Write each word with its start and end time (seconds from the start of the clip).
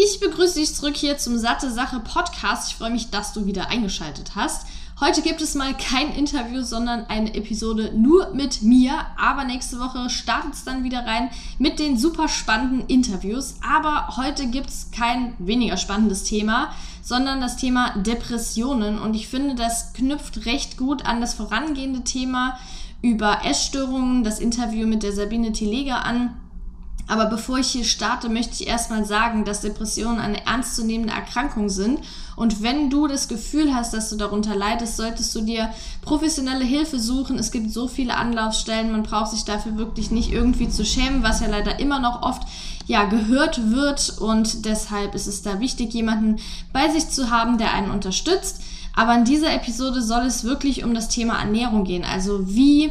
Ich 0.00 0.20
begrüße 0.20 0.60
dich 0.60 0.76
zurück 0.76 0.94
hier 0.94 1.18
zum 1.18 1.38
Satte 1.38 1.72
Sache 1.72 1.98
Podcast. 1.98 2.70
Ich 2.70 2.76
freue 2.76 2.92
mich, 2.92 3.10
dass 3.10 3.32
du 3.32 3.46
wieder 3.46 3.68
eingeschaltet 3.68 4.36
hast. 4.36 4.64
Heute 5.00 5.22
gibt 5.22 5.40
es 5.40 5.56
mal 5.56 5.76
kein 5.76 6.14
Interview, 6.14 6.62
sondern 6.62 7.06
eine 7.06 7.34
Episode 7.34 7.90
nur 7.96 8.32
mit 8.32 8.62
mir. 8.62 8.92
Aber 9.16 9.42
nächste 9.42 9.80
Woche 9.80 10.08
startet 10.08 10.54
es 10.54 10.62
dann 10.62 10.84
wieder 10.84 11.04
rein 11.04 11.30
mit 11.58 11.80
den 11.80 11.98
super 11.98 12.28
spannenden 12.28 12.86
Interviews. 12.86 13.56
Aber 13.68 14.16
heute 14.16 14.46
gibt 14.46 14.68
es 14.68 14.92
kein 14.92 15.34
weniger 15.40 15.76
spannendes 15.76 16.22
Thema, 16.22 16.70
sondern 17.02 17.40
das 17.40 17.56
Thema 17.56 17.98
Depressionen. 17.98 19.00
Und 19.00 19.16
ich 19.16 19.26
finde, 19.26 19.56
das 19.56 19.94
knüpft 19.94 20.46
recht 20.46 20.76
gut 20.76 21.06
an 21.06 21.20
das 21.20 21.34
vorangehende 21.34 22.04
Thema 22.04 22.56
über 23.02 23.44
Essstörungen, 23.44 24.22
das 24.22 24.38
Interview 24.38 24.86
mit 24.86 25.02
der 25.02 25.12
Sabine 25.12 25.50
Telega 25.50 25.96
an 26.02 26.36
aber 27.08 27.24
bevor 27.26 27.58
ich 27.58 27.68
hier 27.68 27.84
starte, 27.84 28.28
möchte 28.28 28.52
ich 28.52 28.68
erstmal 28.68 29.06
sagen, 29.06 29.46
dass 29.46 29.62
Depressionen 29.62 30.20
eine 30.20 30.46
ernstzunehmende 30.46 31.12
Erkrankung 31.12 31.70
sind. 31.70 32.00
Und 32.36 32.62
wenn 32.62 32.90
du 32.90 33.06
das 33.06 33.28
Gefühl 33.28 33.74
hast, 33.74 33.94
dass 33.94 34.10
du 34.10 34.16
darunter 34.16 34.54
leidest, 34.54 34.98
solltest 34.98 35.34
du 35.34 35.40
dir 35.40 35.70
professionelle 36.02 36.66
Hilfe 36.66 37.00
suchen. 37.00 37.38
Es 37.38 37.50
gibt 37.50 37.72
so 37.72 37.88
viele 37.88 38.14
Anlaufstellen, 38.14 38.92
man 38.92 39.04
braucht 39.04 39.30
sich 39.30 39.44
dafür 39.44 39.78
wirklich 39.78 40.10
nicht 40.10 40.30
irgendwie 40.30 40.68
zu 40.68 40.84
schämen, 40.84 41.22
was 41.22 41.40
ja 41.40 41.48
leider 41.48 41.80
immer 41.80 41.98
noch 41.98 42.22
oft 42.22 42.42
ja, 42.86 43.04
gehört 43.04 43.70
wird. 43.70 44.18
Und 44.18 44.66
deshalb 44.66 45.14
ist 45.14 45.26
es 45.26 45.42
da 45.42 45.60
wichtig, 45.60 45.94
jemanden 45.94 46.36
bei 46.74 46.90
sich 46.90 47.08
zu 47.08 47.30
haben, 47.30 47.56
der 47.56 47.72
einen 47.72 47.90
unterstützt. 47.90 48.60
Aber 48.94 49.14
in 49.14 49.24
dieser 49.24 49.54
Episode 49.54 50.02
soll 50.02 50.26
es 50.26 50.44
wirklich 50.44 50.84
um 50.84 50.92
das 50.92 51.08
Thema 51.08 51.38
Ernährung 51.38 51.84
gehen. 51.84 52.04
Also 52.04 52.54
wie 52.54 52.90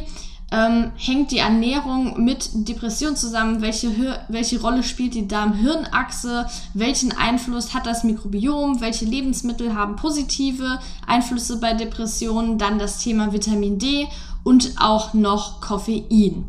ähm, 0.50 0.92
hängt 0.96 1.30
die 1.30 1.38
Ernährung 1.38 2.24
mit 2.24 2.48
Depression 2.68 3.16
zusammen? 3.16 3.60
Welche, 3.60 3.90
welche 4.28 4.60
Rolle 4.60 4.82
spielt 4.82 5.14
die 5.14 5.28
Darm-Hirn-Achse? 5.28 6.46
Welchen 6.72 7.16
Einfluss 7.16 7.74
hat 7.74 7.86
das 7.86 8.02
Mikrobiom? 8.02 8.80
Welche 8.80 9.04
Lebensmittel 9.04 9.74
haben 9.74 9.96
positive 9.96 10.78
Einflüsse 11.06 11.58
bei 11.60 11.74
Depressionen? 11.74 12.56
Dann 12.56 12.78
das 12.78 12.98
Thema 12.98 13.32
Vitamin 13.32 13.78
D 13.78 14.08
und 14.42 14.74
auch 14.80 15.12
noch 15.12 15.60
Koffein. 15.60 16.44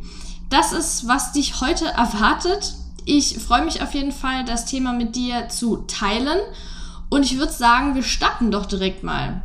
Das 0.50 0.72
ist, 0.72 1.08
was 1.08 1.34
dich 1.34 1.60
heute 1.60 1.86
erwartet. 1.86 2.76
Ich 3.04 3.38
freue 3.38 3.66
mich 3.66 3.82
auf 3.82 3.94
jeden 3.94 4.14
Fall, 4.14 4.46
das 4.46 4.66
Thema 4.66 4.94
mit 4.94 5.16
dir 5.18 5.50
zu 5.50 5.78
teilen. 5.88 6.40
Und 7.10 7.24
ich 7.24 7.38
würde 7.38 7.52
sagen, 7.52 7.96
wir 7.96 8.04
starten 8.04 8.50
doch 8.50 8.66
direkt 8.66 9.04
mal. 9.04 9.42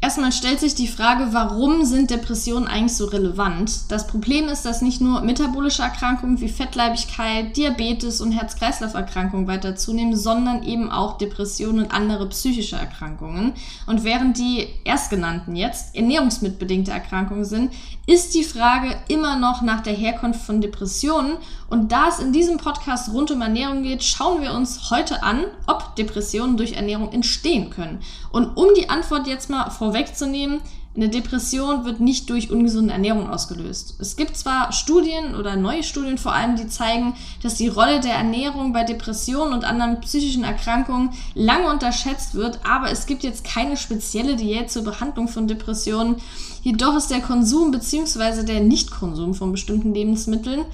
Erstmal 0.00 0.30
stellt 0.30 0.60
sich 0.60 0.76
die 0.76 0.86
Frage, 0.86 1.28
warum 1.32 1.84
sind 1.84 2.10
Depressionen 2.10 2.68
eigentlich 2.68 2.96
so 2.96 3.06
relevant? 3.06 3.90
Das 3.90 4.06
Problem 4.06 4.48
ist, 4.48 4.64
dass 4.64 4.80
nicht 4.80 5.00
nur 5.00 5.22
metabolische 5.22 5.82
Erkrankungen 5.82 6.40
wie 6.40 6.48
Fettleibigkeit, 6.48 7.56
Diabetes 7.56 8.20
und 8.20 8.30
Herz-Kreislauf-Erkrankungen 8.30 9.48
weiter 9.48 9.74
zunehmen, 9.74 10.14
sondern 10.14 10.62
eben 10.62 10.88
auch 10.88 11.18
Depressionen 11.18 11.84
und 11.84 11.90
andere 11.90 12.28
psychische 12.28 12.76
Erkrankungen. 12.76 13.54
Und 13.86 14.04
während 14.04 14.38
die 14.38 14.68
erstgenannten 14.84 15.56
jetzt 15.56 15.96
ernährungsmitbedingte 15.96 16.92
Erkrankungen 16.92 17.44
sind, 17.44 17.72
ist 18.06 18.34
die 18.34 18.44
Frage 18.44 18.94
immer 19.08 19.36
noch 19.36 19.62
nach 19.62 19.82
der 19.82 19.94
Herkunft 19.94 20.42
von 20.42 20.60
Depressionen. 20.60 21.38
Und 21.68 21.90
da 21.90 22.08
es 22.08 22.20
in 22.20 22.32
diesem 22.32 22.56
Podcast 22.56 23.12
rund 23.12 23.32
um 23.32 23.42
Ernährung 23.42 23.82
geht, 23.82 24.04
schauen 24.04 24.40
wir 24.40 24.54
uns 24.54 24.90
heute 24.90 25.24
an, 25.24 25.44
ob 25.66 25.96
Depressionen 25.96 26.56
durch 26.56 26.74
Ernährung 26.74 27.12
entstehen 27.12 27.70
können. 27.70 27.98
Und 28.30 28.56
um 28.56 28.68
die 28.76 28.88
Antwort 28.88 29.26
jetzt 29.26 29.50
mal 29.50 29.68
vor 29.70 29.87
vorwegzunehmen, 29.88 30.60
eine 30.96 31.08
Depression 31.08 31.84
wird 31.84 32.00
nicht 32.00 32.28
durch 32.28 32.50
ungesunde 32.50 32.92
Ernährung 32.92 33.30
ausgelöst. 33.30 33.94
Es 34.00 34.16
gibt 34.16 34.36
zwar 34.36 34.72
Studien 34.72 35.36
oder 35.36 35.54
neue 35.54 35.84
Studien 35.84 36.18
vor 36.18 36.32
allem, 36.32 36.56
die 36.56 36.66
zeigen, 36.66 37.14
dass 37.42 37.54
die 37.54 37.68
Rolle 37.68 38.00
der 38.00 38.14
Ernährung 38.14 38.72
bei 38.72 38.82
Depressionen 38.82 39.54
und 39.54 39.64
anderen 39.64 40.00
psychischen 40.00 40.42
Erkrankungen 40.42 41.10
lange 41.34 41.70
unterschätzt 41.70 42.34
wird, 42.34 42.60
aber 42.68 42.90
es 42.90 43.06
gibt 43.06 43.22
jetzt 43.22 43.44
keine 43.44 43.76
spezielle 43.76 44.34
Diät 44.34 44.70
zur 44.72 44.82
Behandlung 44.82 45.28
von 45.28 45.46
Depressionen. 45.46 46.16
Jedoch 46.62 46.96
ist 46.96 47.10
der 47.10 47.20
Konsum 47.20 47.70
bzw. 47.70 48.42
der 48.42 48.60
Nichtkonsum 48.60 49.34
von 49.34 49.52
bestimmten 49.52 49.94
Lebensmitteln 49.94 50.64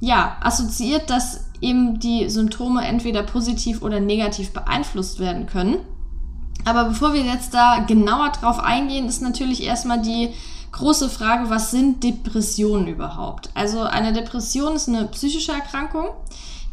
ja 0.00 0.38
assoziiert, 0.40 1.10
dass 1.10 1.44
eben 1.60 2.00
die 2.00 2.30
Symptome 2.30 2.86
entweder 2.86 3.22
positiv 3.22 3.82
oder 3.82 4.00
negativ 4.00 4.52
beeinflusst 4.52 5.18
werden 5.18 5.46
können. 5.46 5.76
Aber 6.64 6.84
bevor 6.84 7.12
wir 7.12 7.22
jetzt 7.22 7.54
da 7.54 7.80
genauer 7.86 8.30
drauf 8.30 8.58
eingehen, 8.58 9.06
ist 9.06 9.22
natürlich 9.22 9.62
erstmal 9.62 10.00
die 10.00 10.30
große 10.72 11.08
Frage, 11.08 11.50
was 11.50 11.70
sind 11.70 12.02
Depressionen 12.02 12.88
überhaupt? 12.88 13.50
Also 13.54 13.82
eine 13.82 14.12
Depression 14.12 14.74
ist 14.74 14.88
eine 14.88 15.04
psychische 15.06 15.52
Erkrankung, 15.52 16.08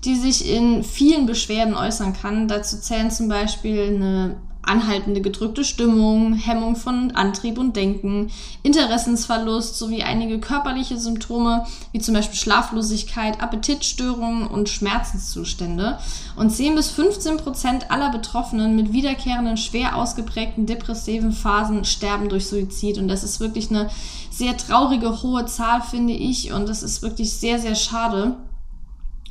die 0.03 0.15
sich 0.15 0.49
in 0.49 0.83
vielen 0.83 1.25
Beschwerden 1.27 1.75
äußern 1.75 2.13
kann. 2.13 2.47
Dazu 2.47 2.79
zählen 2.79 3.11
zum 3.11 3.27
Beispiel 3.27 3.95
eine 3.95 4.37
anhaltende 4.71 5.19
gedrückte 5.19 5.65
Stimmung, 5.65 6.33
Hemmung 6.33 6.77
von 6.77 7.11
Antrieb 7.11 7.57
und 7.57 7.75
Denken, 7.75 8.31
Interessensverlust 8.63 9.77
sowie 9.77 10.01
einige 10.03 10.39
körperliche 10.39 10.97
Symptome 10.97 11.65
wie 11.91 11.99
zum 11.99 12.13
Beispiel 12.13 12.39
Schlaflosigkeit, 12.39 13.41
Appetitstörungen 13.41 14.47
und 14.47 14.69
Schmerzenszustände. 14.69 15.99
Und 16.37 16.51
10 16.51 16.75
bis 16.75 16.89
15 16.89 17.37
Prozent 17.37 17.91
aller 17.91 18.11
Betroffenen 18.11 18.77
mit 18.77 18.93
wiederkehrenden, 18.93 19.57
schwer 19.57 19.97
ausgeprägten 19.97 20.65
depressiven 20.65 21.33
Phasen 21.33 21.83
sterben 21.83 22.29
durch 22.29 22.47
Suizid. 22.47 22.97
Und 22.97 23.09
das 23.09 23.25
ist 23.25 23.41
wirklich 23.41 23.69
eine 23.69 23.89
sehr 24.29 24.55
traurige, 24.55 25.21
hohe 25.21 25.45
Zahl, 25.47 25.81
finde 25.81 26.13
ich. 26.13 26.53
Und 26.53 26.69
das 26.69 26.81
ist 26.81 27.01
wirklich 27.01 27.33
sehr, 27.33 27.59
sehr 27.59 27.75
schade. 27.75 28.37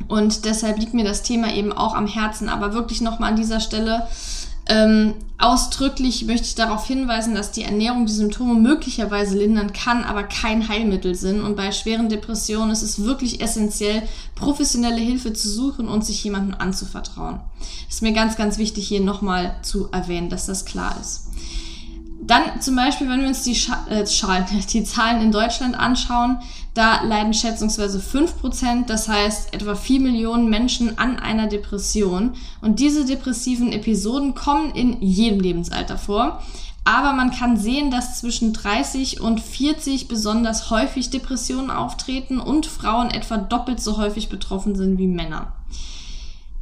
Und 0.08 0.44
deshalb 0.44 0.78
liegt 0.78 0.94
mir 0.94 1.04
das 1.04 1.22
Thema 1.22 1.52
eben 1.54 1.72
auch 1.72 1.94
am 1.94 2.06
Herzen. 2.06 2.48
Aber 2.48 2.74
wirklich 2.74 3.00
nochmal 3.00 3.30
an 3.30 3.36
dieser 3.36 3.60
Stelle 3.60 4.06
ähm, 4.70 5.14
ausdrücklich 5.36 6.26
möchte 6.26 6.46
ich 6.46 6.54
darauf 6.54 6.86
hinweisen, 6.86 7.34
dass 7.34 7.50
die 7.50 7.64
Ernährung 7.64 8.06
die 8.06 8.12
Symptome 8.12 8.54
möglicherweise 8.54 9.36
lindern 9.36 9.72
kann, 9.72 10.04
aber 10.04 10.22
kein 10.22 10.68
Heilmittel 10.68 11.16
sind. 11.16 11.40
Und 11.42 11.56
bei 11.56 11.72
schweren 11.72 12.08
Depressionen 12.08 12.70
ist 12.70 12.82
es 12.82 13.02
wirklich 13.02 13.40
essentiell, 13.40 14.02
professionelle 14.36 15.00
Hilfe 15.00 15.32
zu 15.32 15.48
suchen 15.48 15.88
und 15.88 16.04
sich 16.04 16.22
jemandem 16.22 16.54
anzuvertrauen. 16.58 17.40
Ist 17.88 18.02
mir 18.02 18.12
ganz, 18.12 18.36
ganz 18.36 18.58
wichtig 18.58 18.86
hier 18.86 19.00
nochmal 19.00 19.56
zu 19.62 19.88
erwähnen, 19.90 20.30
dass 20.30 20.46
das 20.46 20.64
klar 20.64 20.96
ist. 21.00 21.26
Dann 22.22 22.60
zum 22.60 22.76
Beispiel, 22.76 23.08
wenn 23.08 23.22
wir 23.22 23.28
uns 23.28 23.42
die, 23.42 23.56
Scha 23.56 23.86
äh, 23.88 24.04
die 24.72 24.84
Zahlen 24.84 25.20
in 25.20 25.32
Deutschland 25.32 25.74
anschauen, 25.74 26.38
da 26.74 27.02
leiden 27.02 27.34
schätzungsweise 27.34 27.98
5%, 27.98 28.86
das 28.86 29.08
heißt 29.08 29.52
etwa 29.54 29.74
4 29.74 30.00
Millionen 30.00 30.48
Menschen 30.48 30.98
an 30.98 31.18
einer 31.18 31.48
Depression. 31.48 32.34
Und 32.60 32.78
diese 32.78 33.04
depressiven 33.04 33.72
Episoden 33.72 34.34
kommen 34.34 34.70
in 34.72 35.00
jedem 35.02 35.40
Lebensalter 35.40 35.98
vor. 35.98 36.42
Aber 36.84 37.12
man 37.12 37.30
kann 37.30 37.56
sehen, 37.56 37.90
dass 37.90 38.20
zwischen 38.20 38.52
30 38.52 39.20
und 39.20 39.40
40 39.40 40.08
besonders 40.08 40.70
häufig 40.70 41.10
Depressionen 41.10 41.70
auftreten 41.70 42.40
und 42.40 42.66
Frauen 42.66 43.10
etwa 43.10 43.36
doppelt 43.36 43.80
so 43.80 43.98
häufig 43.98 44.28
betroffen 44.28 44.74
sind 44.74 44.98
wie 44.98 45.06
Männer. 45.06 45.52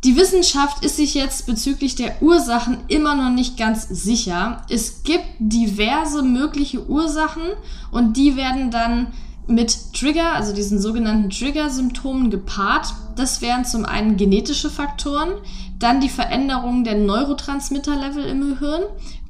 Die 0.04 0.16
Wissenschaft 0.16 0.84
ist 0.84 0.96
sich 0.96 1.14
jetzt 1.14 1.46
bezüglich 1.46 1.96
der 1.96 2.22
Ursachen 2.22 2.78
immer 2.86 3.16
noch 3.16 3.30
nicht 3.30 3.56
ganz 3.56 3.88
sicher. 3.88 4.62
Es 4.68 5.02
gibt 5.02 5.26
diverse 5.38 6.22
mögliche 6.22 6.88
Ursachen 6.88 7.42
und 7.90 8.16
die 8.16 8.36
werden 8.36 8.70
dann 8.70 9.08
mit 9.48 9.94
Trigger, 9.94 10.34
also 10.34 10.54
diesen 10.54 10.80
sogenannten 10.80 11.30
Trigger-Symptomen 11.30 12.30
gepaart. 12.30 12.92
Das 13.16 13.40
wären 13.40 13.64
zum 13.64 13.84
einen 13.84 14.16
genetische 14.16 14.70
Faktoren, 14.70 15.30
dann 15.78 16.00
die 16.00 16.08
Veränderung 16.08 16.84
der 16.84 16.96
Neurotransmitterlevel 16.96 18.24
im 18.24 18.40
Gehirn, 18.40 18.82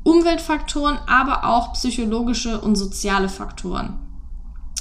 Umweltfaktoren, 0.02 0.98
aber 1.06 1.44
auch 1.44 1.72
psychologische 1.74 2.60
und 2.60 2.76
soziale 2.76 3.28
Faktoren. 3.28 3.98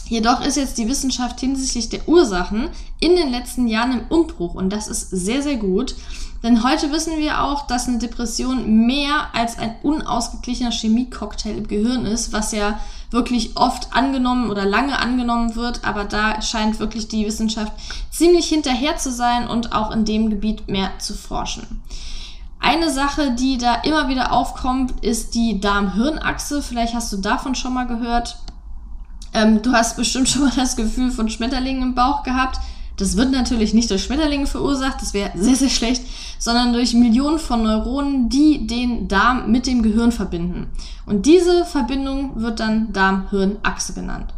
Jedoch 0.10 0.46
ist 0.46 0.56
jetzt 0.56 0.78
die 0.78 0.88
Wissenschaft 0.88 1.40
hinsichtlich 1.40 1.90
der 1.90 2.08
Ursachen 2.08 2.70
in 3.00 3.16
den 3.16 3.30
letzten 3.30 3.68
Jahren 3.68 4.00
im 4.00 4.08
Umbruch 4.08 4.56
und 4.56 4.72
das 4.72 4.88
ist 4.88 5.10
sehr, 5.10 5.42
sehr 5.42 5.58
gut. 5.58 5.96
Denn 6.44 6.64
heute 6.64 6.92
wissen 6.92 7.18
wir 7.18 7.44
auch, 7.44 7.68
dass 7.68 7.88
eine 7.88 7.98
Depression 7.98 8.86
mehr 8.86 9.28
als 9.34 9.58
ein 9.58 9.76
unausgeglichener 9.84 10.72
Chemiecocktail 10.72 11.58
im 11.58 11.68
Gehirn 11.68 12.06
ist, 12.06 12.32
was 12.32 12.52
ja 12.52 12.80
wirklich 13.10 13.58
oft 13.58 13.94
angenommen 13.94 14.50
oder 14.50 14.66
lange 14.66 15.00
angenommen 15.00 15.56
wird, 15.56 15.84
aber 15.84 16.04
da 16.04 16.42
scheint 16.42 16.80
wirklich 16.80 17.08
die 17.08 17.26
Wissenschaft 17.26 17.72
ziemlich 18.12 18.48
hinterher 18.48 18.98
zu 18.98 19.12
sein 19.12 19.48
und 19.48 19.74
auch 19.74 19.92
in 19.92 20.06
dem 20.06 20.30
Gebiet 20.30 20.68
mehr 20.68 20.92
zu 21.00 21.14
forschen. 21.14 21.82
Ein 22.60 22.78
Eine 22.78 22.92
Sache, 22.92 23.32
die 23.32 23.58
da 23.58 23.76
immer 23.76 24.08
wieder 24.08 24.32
aufkommt, 24.32 25.04
ist 25.04 25.34
die 25.36 25.60
Darm-Hirn-Achse. 25.60 26.62
Vielleicht 26.62 26.94
hast 26.94 27.12
du 27.12 27.18
davon 27.18 27.56
schon 27.56 27.74
mal 27.74 27.88
gehört. 27.88 28.38
Ähm, 29.34 29.62
du 29.62 29.72
hast 29.72 29.98
bestimmt 29.98 30.30
schon 30.30 30.44
mal 30.44 30.52
das 30.56 30.76
Gefühl 30.76 31.10
von 31.10 31.30
Schmetterlingen 31.30 31.82
im 31.82 31.96
Bauch 31.96 32.24
gehabt. 32.24 32.60
Das 32.98 33.16
wird 33.16 33.32
natürlich 33.32 33.76
nicht 33.76 33.92
durch 33.92 34.04
Schmetterlinge 34.04 34.48
verursacht, 34.48 35.02
das 35.02 35.14
wäre 35.14 35.32
sehr, 35.36 35.56
sehr 35.56 35.70
schlecht, 35.70 36.04
sondern 36.40 36.74
durch 36.74 36.96
Millionen 36.96 37.38
von 37.38 37.64
Neuronen, 37.64 38.28
die 38.28 38.66
den 38.66 39.08
Darm 39.08 39.52
mit 39.52 39.68
dem 39.68 39.84
Gehirn 39.84 40.12
verbinden. 40.12 40.68
Und 41.06 41.28
diese 41.28 41.64
Verbindung 41.64 42.42
wird 42.42 42.60
dann 42.60 42.92
Darm-Hirn-Achse 42.94 43.94
genannt. 43.94 44.34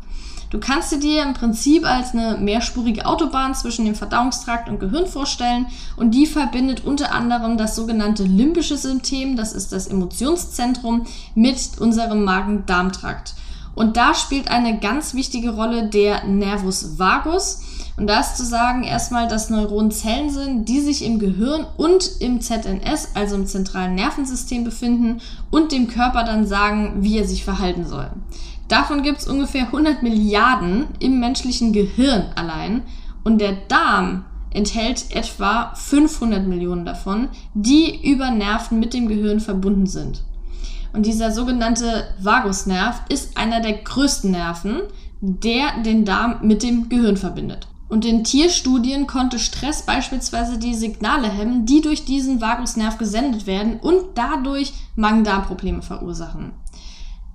Du 0.49 0.59
kannst 0.59 0.91
dir 0.91 0.99
die 0.99 1.17
im 1.17 1.33
Prinzip 1.33 1.85
als 1.85 2.13
eine 2.13 2.37
mehrspurige 2.37 3.05
Autobahn 3.05 3.53
zwischen 3.53 3.85
dem 3.85 3.93
Verdauungstrakt 3.93 4.67
und 4.67 4.79
Gehirn 4.79 5.05
vorstellen 5.05 5.67
und 5.95 6.11
die 6.11 6.25
verbindet 6.25 6.83
unter 6.83 7.13
anderem 7.13 7.55
das 7.57 7.75
sogenannte 7.75 8.23
limbische 8.23 8.75
System, 8.75 9.35
das 9.35 9.53
ist 9.53 9.71
das 9.71 9.87
Emotionszentrum, 9.87 11.05
mit 11.35 11.79
unserem 11.79 12.23
Magen-Darm-Trakt. 12.23 13.35
Und 13.75 13.95
da 13.95 14.15
spielt 14.15 14.49
eine 14.49 14.79
ganz 14.79 15.13
wichtige 15.13 15.51
Rolle 15.51 15.87
der 15.87 16.25
Nervus 16.25 16.97
vagus. 16.97 17.61
Und 17.99 18.07
da 18.07 18.21
ist 18.21 18.37
zu 18.37 18.45
sagen 18.45 18.83
erstmal, 18.83 19.27
dass 19.27 19.49
Neuronen 19.49 19.91
Zellen 19.91 20.29
sind, 20.29 20.69
die 20.69 20.79
sich 20.79 21.03
im 21.03 21.19
Gehirn 21.19 21.65
und 21.75 22.09
im 22.21 22.39
ZNS, 22.39 23.09
also 23.13 23.35
im 23.35 23.45
zentralen 23.45 23.93
Nervensystem 23.93 24.63
befinden 24.63 25.19
und 25.51 25.73
dem 25.73 25.89
Körper 25.89 26.23
dann 26.23 26.47
sagen, 26.47 26.99
wie 27.01 27.17
er 27.17 27.27
sich 27.27 27.43
verhalten 27.43 27.85
soll. 27.85 28.09
Davon 28.69 29.03
gibt 29.03 29.19
es 29.19 29.27
ungefähr 29.27 29.63
100 29.63 30.01
Milliarden 30.01 30.85
im 30.99 31.19
menschlichen 31.19 31.73
Gehirn 31.73 32.27
allein 32.35 32.83
und 33.25 33.41
der 33.41 33.57
Darm 33.67 34.23
enthält 34.51 35.13
etwa 35.13 35.73
500 35.75 36.47
Millionen 36.47 36.85
davon, 36.85 37.27
die 37.53 37.99
über 38.09 38.31
Nerven 38.31 38.79
mit 38.79 38.93
dem 38.93 39.09
Gehirn 39.09 39.41
verbunden 39.41 39.87
sind. 39.87 40.23
Und 40.93 41.05
dieser 41.05 41.31
sogenannte 41.33 42.05
Vagusnerv 42.17 43.01
ist 43.09 43.35
einer 43.35 43.59
der 43.59 43.73
größten 43.73 44.31
Nerven, 44.31 44.83
der 45.19 45.81
den 45.83 46.05
Darm 46.05 46.39
mit 46.43 46.63
dem 46.63 46.87
Gehirn 46.87 47.17
verbindet. 47.17 47.68
Und 47.89 48.05
in 48.05 48.23
Tierstudien 48.23 49.07
konnte 49.07 49.39
Stress 49.39 49.81
beispielsweise 49.81 50.59
die 50.59 50.75
Signale 50.75 51.27
hemmen, 51.27 51.65
die 51.65 51.81
durch 51.81 52.05
diesen 52.05 52.39
Vagusnerv 52.39 52.99
gesendet 52.99 53.47
werden 53.47 53.79
und 53.79 54.03
dadurch 54.15 54.73
Magen-Darm-Probleme 54.95 55.81
verursachen. 55.81 56.53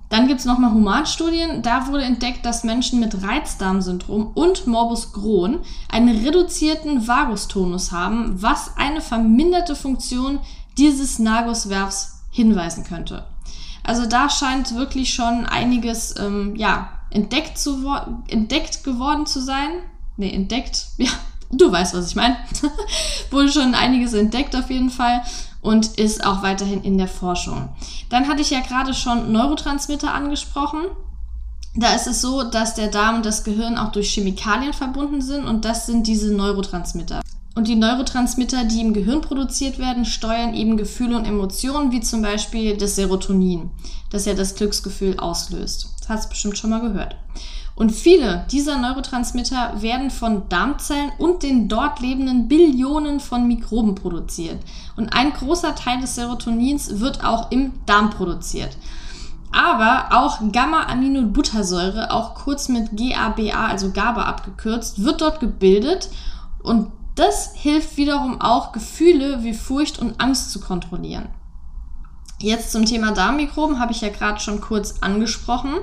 Dann 0.09 0.27
gibt 0.27 0.39
es 0.39 0.45
nochmal 0.45 0.71
Humanstudien. 0.71 1.61
Da 1.61 1.87
wurde 1.87 2.03
entdeckt, 2.03 2.45
dass 2.45 2.63
Menschen 2.63 3.01
mit 3.01 3.21
Reizdarmsyndrom 3.21 4.31
und 4.33 4.65
Morbus 4.65 5.11
Crohn 5.11 5.59
einen 5.89 6.23
reduzierten 6.23 7.05
Vagustonus 7.05 7.91
haben, 7.91 8.41
was 8.41 8.77
eine 8.77 9.01
verminderte 9.01 9.75
Funktion 9.75 10.39
dieses 10.77 11.19
Naguswerfs 11.19 12.23
hinweisen 12.31 12.83
könnte. 12.83 13.25
Also 13.83 14.05
da 14.05 14.29
scheint 14.29 14.75
wirklich 14.75 15.13
schon 15.13 15.45
einiges 15.45 16.15
ähm, 16.19 16.55
ja, 16.55 16.89
entdeckt, 17.09 17.57
zu 17.57 17.85
entdeckt 18.27 18.83
geworden 18.83 19.25
zu 19.25 19.41
sein. 19.41 19.71
Ne, 20.17 20.33
entdeckt. 20.33 20.87
Ja, 20.97 21.09
du 21.51 21.71
weißt, 21.71 21.93
was 21.93 22.07
ich 22.07 22.15
meine. 22.15 22.37
Wurde 23.29 23.51
schon 23.51 23.75
einiges 23.75 24.13
entdeckt 24.13 24.55
auf 24.55 24.69
jeden 24.69 24.89
Fall 24.89 25.21
und 25.61 25.97
ist 25.97 26.25
auch 26.25 26.43
weiterhin 26.43 26.83
in 26.83 26.97
der 26.97 27.07
Forschung. 27.07 27.69
Dann 28.09 28.27
hatte 28.27 28.41
ich 28.41 28.49
ja 28.49 28.61
gerade 28.61 28.93
schon 28.93 29.31
Neurotransmitter 29.31 30.13
angesprochen. 30.13 30.81
Da 31.75 31.93
ist 31.93 32.07
es 32.07 32.21
so, 32.21 32.43
dass 32.43 32.75
der 32.75 32.87
Darm 32.87 33.17
und 33.17 33.25
das 33.25 33.43
Gehirn 33.43 33.77
auch 33.77 33.91
durch 33.91 34.13
Chemikalien 34.13 34.73
verbunden 34.73 35.21
sind 35.21 35.45
und 35.45 35.65
das 35.65 35.85
sind 35.85 36.07
diese 36.07 36.33
Neurotransmitter. 36.33 37.21
Und 37.55 37.67
die 37.69 37.75
Neurotransmitter, 37.75 38.65
die 38.65 38.81
im 38.81 38.93
Gehirn 38.93 39.21
produziert 39.21 39.79
werden, 39.79 40.05
steuern 40.05 40.53
eben 40.53 40.77
Gefühle 40.77 41.15
und 41.15 41.25
Emotionen, 41.25 41.91
wie 41.91 42.01
zum 42.01 42.21
Beispiel 42.21 42.77
das 42.77 42.95
Serotonin, 42.95 43.71
das 44.09 44.25
ja 44.25 44.33
das 44.33 44.55
Glücksgefühl 44.55 45.17
auslöst. 45.17 45.89
Das 45.99 46.09
hast 46.09 46.25
du 46.25 46.29
bestimmt 46.29 46.57
schon 46.57 46.69
mal 46.69 46.81
gehört. 46.81 47.15
Und 47.75 47.91
viele 47.91 48.45
dieser 48.51 48.77
Neurotransmitter 48.77 49.81
werden 49.81 50.09
von 50.09 50.47
Darmzellen 50.47 51.11
und 51.17 51.43
den 51.43 51.67
dort 51.67 51.99
lebenden 51.99 52.47
Billionen 52.47 53.19
von 53.19 53.47
Mikroben 53.47 53.95
produziert. 53.95 54.59
Und 54.95 55.09
ein 55.09 55.33
großer 55.33 55.75
Teil 55.75 55.99
des 55.99 56.15
Serotonins 56.15 57.01
wird 57.01 57.25
auch 57.25 57.51
im 57.51 57.73
Darm 57.85 58.11
produziert. 58.11 58.77
Aber 59.51 60.07
auch 60.17 60.39
Gamma-Aminobuttersäure, 60.51 62.11
auch 62.11 62.35
kurz 62.35 62.69
mit 62.69 62.95
GABA, 62.95 63.67
also 63.67 63.91
GABA 63.91 64.23
abgekürzt, 64.23 65.03
wird 65.03 65.21
dort 65.21 65.39
gebildet 65.41 66.09
und 66.63 66.91
das 67.15 67.53
hilft 67.55 67.95
wiederum 67.95 68.41
auch, 68.41 68.73
Gefühle 68.73 69.43
wie 69.43 69.53
Furcht 69.53 69.99
und 69.99 70.19
Angst 70.19 70.51
zu 70.51 70.59
kontrollieren. 70.59 71.29
Jetzt 72.39 72.73
zum 72.73 72.85
Thema 72.85 73.13
Darmmikroben 73.13 73.79
habe 73.79 73.93
ich 73.93 74.01
ja 74.01 74.09
gerade 74.09 74.41
schon 74.41 74.59
kurz 74.59 74.95
angesprochen 74.99 75.75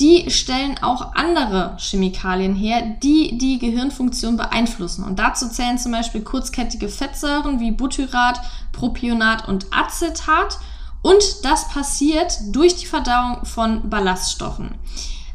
die 0.00 0.30
stellen 0.30 0.78
auch 0.80 1.14
andere 1.14 1.76
Chemikalien 1.78 2.54
her, 2.54 2.82
die 3.02 3.36
die 3.36 3.58
Gehirnfunktion 3.58 4.36
beeinflussen. 4.36 5.04
Und 5.04 5.18
dazu 5.18 5.48
zählen 5.48 5.78
zum 5.78 5.92
Beispiel 5.92 6.22
kurzkettige 6.22 6.88
Fettsäuren 6.88 7.58
wie 7.58 7.72
Butyrat, 7.72 8.40
Propionat 8.72 9.48
und 9.48 9.66
Acetat. 9.72 10.58
Und 11.02 11.44
das 11.44 11.68
passiert 11.68 12.38
durch 12.50 12.76
die 12.76 12.86
Verdauung 12.86 13.44
von 13.44 13.90
Ballaststoffen. 13.90 14.74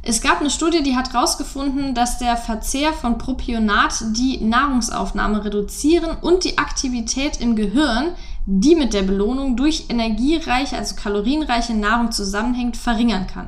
Es 0.06 0.22
gab 0.22 0.42
eine 0.42 0.50
Studie, 0.50 0.84
die 0.84 0.98
hat 0.98 1.14
herausgefunden, 1.14 1.94
dass 1.96 2.18
der 2.18 2.36
Verzehr 2.36 2.92
von 2.92 3.18
Propionat 3.18 3.94
die 4.12 4.38
Nahrungsaufnahme 4.44 5.46
reduzieren 5.46 6.18
und 6.22 6.44
die 6.44 6.58
Aktivität 6.58 7.40
im 7.40 7.56
Gehirn, 7.56 8.14
die 8.46 8.76
mit 8.76 8.94
der 8.94 9.04
Belohnung 9.04 9.56
durch 9.56 9.86
energiereiche, 9.88 10.78
also 10.78 10.96
kalorienreiche 10.96 11.74
Nahrung 11.74 12.12
zusammenhängt, 12.12 12.76
verringern 12.76 13.28
kann. 13.28 13.48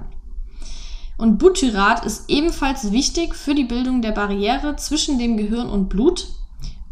Und 1.17 1.37
Butyrat 1.37 2.05
ist 2.05 2.29
ebenfalls 2.29 2.91
wichtig 2.91 3.35
für 3.35 3.55
die 3.55 3.63
Bildung 3.63 4.01
der 4.01 4.11
Barriere 4.11 4.75
zwischen 4.75 5.17
dem 5.17 5.37
Gehirn 5.37 5.69
und 5.69 5.87
Blut. 5.89 6.27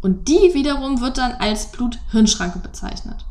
Und 0.00 0.28
die 0.28 0.54
wiederum 0.54 1.00
wird 1.00 1.18
dann 1.18 1.32
als 1.32 1.72
Blut-Hirn-Schranke 1.72 2.58
bezeichnet. 2.58 3.24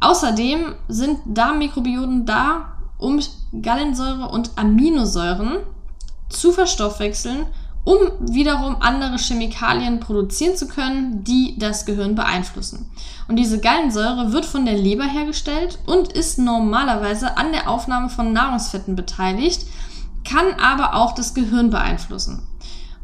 Außerdem 0.00 0.74
sind 0.88 1.18
Darmmikrobioten 1.26 2.24
da, 2.24 2.72
um 2.98 3.20
Gallensäure 3.62 4.28
und 4.28 4.52
Aminosäuren 4.56 5.58
zu 6.28 6.52
verstoffwechseln, 6.52 7.46
um 7.84 7.96
wiederum 8.20 8.76
andere 8.80 9.16
Chemikalien 9.16 9.98
produzieren 9.98 10.56
zu 10.56 10.68
können, 10.68 11.24
die 11.24 11.58
das 11.58 11.86
Gehirn 11.86 12.14
beeinflussen. 12.14 12.90
Und 13.28 13.36
diese 13.36 13.60
Gallensäure 13.60 14.32
wird 14.32 14.44
von 14.44 14.66
der 14.66 14.76
Leber 14.76 15.04
hergestellt 15.04 15.78
und 15.86 16.12
ist 16.12 16.38
normalerweise 16.38 17.36
an 17.38 17.52
der 17.52 17.68
Aufnahme 17.68 18.08
von 18.10 18.32
Nahrungsfetten 18.32 18.94
beteiligt, 18.94 19.66
kann 20.28 20.54
aber 20.60 20.94
auch 20.94 21.12
das 21.14 21.34
Gehirn 21.34 21.70
beeinflussen. 21.70 22.46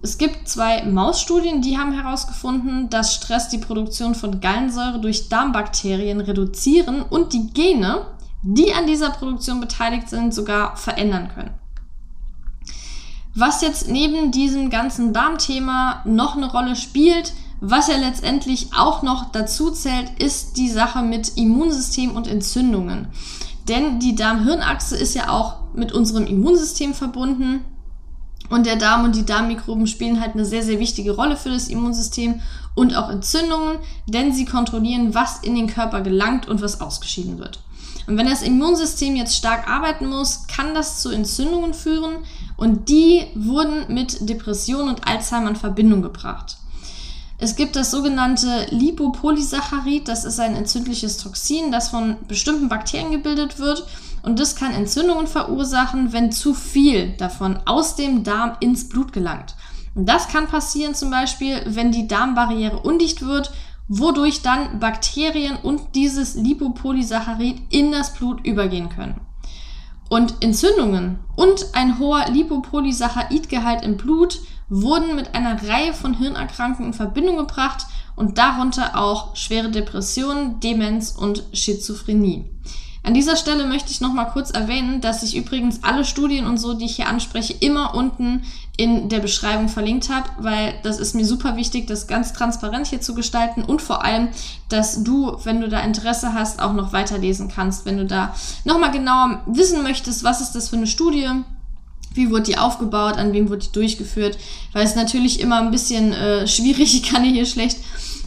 Es 0.02 0.18
gibt 0.18 0.48
zwei 0.48 0.84
Mausstudien, 0.84 1.62
die 1.62 1.78
haben 1.78 1.92
herausgefunden, 1.92 2.90
dass 2.90 3.14
Stress 3.14 3.48
die 3.48 3.58
Produktion 3.58 4.14
von 4.14 4.40
Gallensäure 4.40 5.00
durch 5.00 5.30
Darmbakterien 5.30 6.20
reduzieren 6.20 7.00
und 7.02 7.32
die 7.32 7.46
Gene, 7.54 8.06
die 8.42 8.74
an 8.74 8.86
dieser 8.86 9.10
Produktion 9.10 9.60
beteiligt 9.60 10.10
sind, 10.10 10.34
sogar 10.34 10.76
verändern 10.76 11.30
können. 11.34 11.52
Was 13.34 13.62
jetzt 13.62 13.88
neben 13.88 14.30
diesem 14.30 14.68
ganzen 14.68 15.14
Darmthema 15.14 16.02
noch 16.04 16.36
eine 16.36 16.52
Rolle 16.52 16.76
spielt, 16.76 17.32
was 17.60 17.88
ja 17.88 17.96
letztendlich 17.96 18.68
auch 18.76 19.02
noch 19.02 19.32
dazu 19.32 19.70
zählt, 19.70 20.10
ist 20.18 20.58
die 20.58 20.68
Sache 20.68 21.02
mit 21.02 21.38
Immunsystem 21.38 22.14
und 22.14 22.28
Entzündungen. 22.28 23.08
Denn 23.68 23.98
die 23.98 24.14
Darm-Hirn-Achse 24.14 24.96
ist 24.96 25.14
ja 25.14 25.30
auch 25.30 25.74
mit 25.74 25.92
unserem 25.92 26.26
Immunsystem 26.26 26.94
verbunden. 26.94 27.64
Und 28.50 28.66
der 28.66 28.76
Darm 28.76 29.04
und 29.04 29.16
die 29.16 29.24
Darmmikroben 29.24 29.86
spielen 29.86 30.20
halt 30.20 30.34
eine 30.34 30.44
sehr, 30.44 30.62
sehr 30.62 30.78
wichtige 30.78 31.12
Rolle 31.12 31.36
für 31.36 31.48
das 31.48 31.68
Immunsystem 31.68 32.40
und 32.74 32.94
auch 32.94 33.08
Entzündungen, 33.08 33.78
denn 34.06 34.32
sie 34.32 34.44
kontrollieren, 34.44 35.14
was 35.14 35.38
in 35.38 35.54
den 35.54 35.66
Körper 35.66 36.02
gelangt 36.02 36.46
und 36.46 36.60
was 36.60 36.80
ausgeschieden 36.80 37.38
wird. 37.38 37.60
Und 38.06 38.18
wenn 38.18 38.28
das 38.28 38.42
Immunsystem 38.42 39.16
jetzt 39.16 39.36
stark 39.36 39.68
arbeiten 39.68 40.08
muss, 40.08 40.46
kann 40.46 40.74
das 40.74 41.00
zu 41.00 41.10
Entzündungen 41.10 41.72
führen 41.72 42.16
und 42.56 42.90
die 42.90 43.26
wurden 43.34 43.92
mit 43.92 44.28
Depression 44.28 44.88
und 44.88 45.06
Alzheimer 45.08 45.50
in 45.50 45.56
Verbindung 45.56 46.02
gebracht. 46.02 46.58
Es 47.44 47.56
gibt 47.56 47.76
das 47.76 47.90
sogenannte 47.90 48.68
Lipopolysaccharid, 48.70 50.08
das 50.08 50.24
ist 50.24 50.40
ein 50.40 50.56
entzündliches 50.56 51.18
Toxin, 51.18 51.70
das 51.70 51.90
von 51.90 52.16
bestimmten 52.26 52.70
Bakterien 52.70 53.10
gebildet 53.10 53.58
wird 53.58 53.86
und 54.22 54.40
das 54.40 54.56
kann 54.56 54.72
Entzündungen 54.72 55.26
verursachen, 55.26 56.14
wenn 56.14 56.32
zu 56.32 56.54
viel 56.54 57.10
davon 57.18 57.58
aus 57.66 57.96
dem 57.96 58.24
Darm 58.24 58.56
ins 58.60 58.88
Blut 58.88 59.12
gelangt. 59.12 59.56
Und 59.94 60.08
das 60.08 60.28
kann 60.28 60.46
passieren 60.46 60.94
zum 60.94 61.10
Beispiel, 61.10 61.60
wenn 61.66 61.92
die 61.92 62.08
Darmbarriere 62.08 62.78
undicht 62.80 63.20
wird, 63.20 63.52
wodurch 63.88 64.40
dann 64.40 64.80
Bakterien 64.80 65.56
und 65.62 65.94
dieses 65.94 66.36
Lipopolysaccharid 66.36 67.60
in 67.68 67.92
das 67.92 68.14
Blut 68.14 68.46
übergehen 68.46 68.88
können. 68.88 69.20
Und 70.08 70.42
Entzündungen 70.42 71.18
und 71.36 71.74
ein 71.74 71.98
hoher 71.98 72.24
Lipopolysaccharidgehalt 72.30 73.84
im 73.84 73.98
Blut 73.98 74.40
wurden 74.82 75.14
mit 75.14 75.34
einer 75.34 75.62
Reihe 75.68 75.92
von 75.92 76.14
Hirnerkrankungen 76.14 76.92
in 76.92 76.96
Verbindung 76.96 77.36
gebracht 77.36 77.86
und 78.16 78.38
darunter 78.38 78.98
auch 78.98 79.36
schwere 79.36 79.70
Depressionen, 79.70 80.60
Demenz 80.60 81.10
und 81.10 81.44
Schizophrenie. 81.52 82.44
An 83.06 83.12
dieser 83.12 83.36
Stelle 83.36 83.66
möchte 83.66 83.90
ich 83.90 84.00
noch 84.00 84.14
mal 84.14 84.24
kurz 84.24 84.50
erwähnen, 84.50 85.02
dass 85.02 85.22
ich 85.22 85.36
übrigens 85.36 85.84
alle 85.84 86.06
Studien 86.06 86.46
und 86.46 86.56
so, 86.56 86.72
die 86.72 86.86
ich 86.86 86.96
hier 86.96 87.06
anspreche, 87.06 87.52
immer 87.60 87.94
unten 87.94 88.42
in 88.78 89.10
der 89.10 89.20
Beschreibung 89.20 89.68
verlinkt 89.68 90.08
habe, 90.08 90.26
weil 90.38 90.74
das 90.82 90.98
ist 90.98 91.14
mir 91.14 91.26
super 91.26 91.56
wichtig, 91.56 91.86
das 91.86 92.06
ganz 92.06 92.32
transparent 92.32 92.86
hier 92.86 93.02
zu 93.02 93.14
gestalten 93.14 93.62
und 93.62 93.82
vor 93.82 94.02
allem, 94.04 94.28
dass 94.70 95.04
du, 95.04 95.36
wenn 95.44 95.60
du 95.60 95.68
da 95.68 95.80
Interesse 95.80 96.32
hast, 96.32 96.62
auch 96.62 96.72
noch 96.72 96.94
weiterlesen 96.94 97.48
kannst, 97.48 97.84
wenn 97.84 97.98
du 97.98 98.06
da 98.06 98.34
noch 98.64 98.78
mal 98.78 98.90
genauer 98.90 99.42
wissen 99.46 99.82
möchtest, 99.82 100.24
was 100.24 100.40
ist 100.40 100.52
das 100.52 100.70
für 100.70 100.76
eine 100.76 100.86
Studie, 100.86 101.28
wie 102.14 102.30
wurde 102.30 102.44
die 102.44 102.58
aufgebaut, 102.58 103.16
an 103.16 103.32
wem 103.32 103.48
wurde 103.48 103.66
die 103.66 103.72
durchgeführt, 103.72 104.38
weil 104.72 104.84
es 104.84 104.94
natürlich 104.94 105.40
immer 105.40 105.58
ein 105.60 105.70
bisschen 105.70 106.12
äh, 106.12 106.46
schwierig, 106.46 106.94
ich 107.02 107.02
kann 107.02 107.24
hier 107.24 107.46
schlecht 107.46 107.78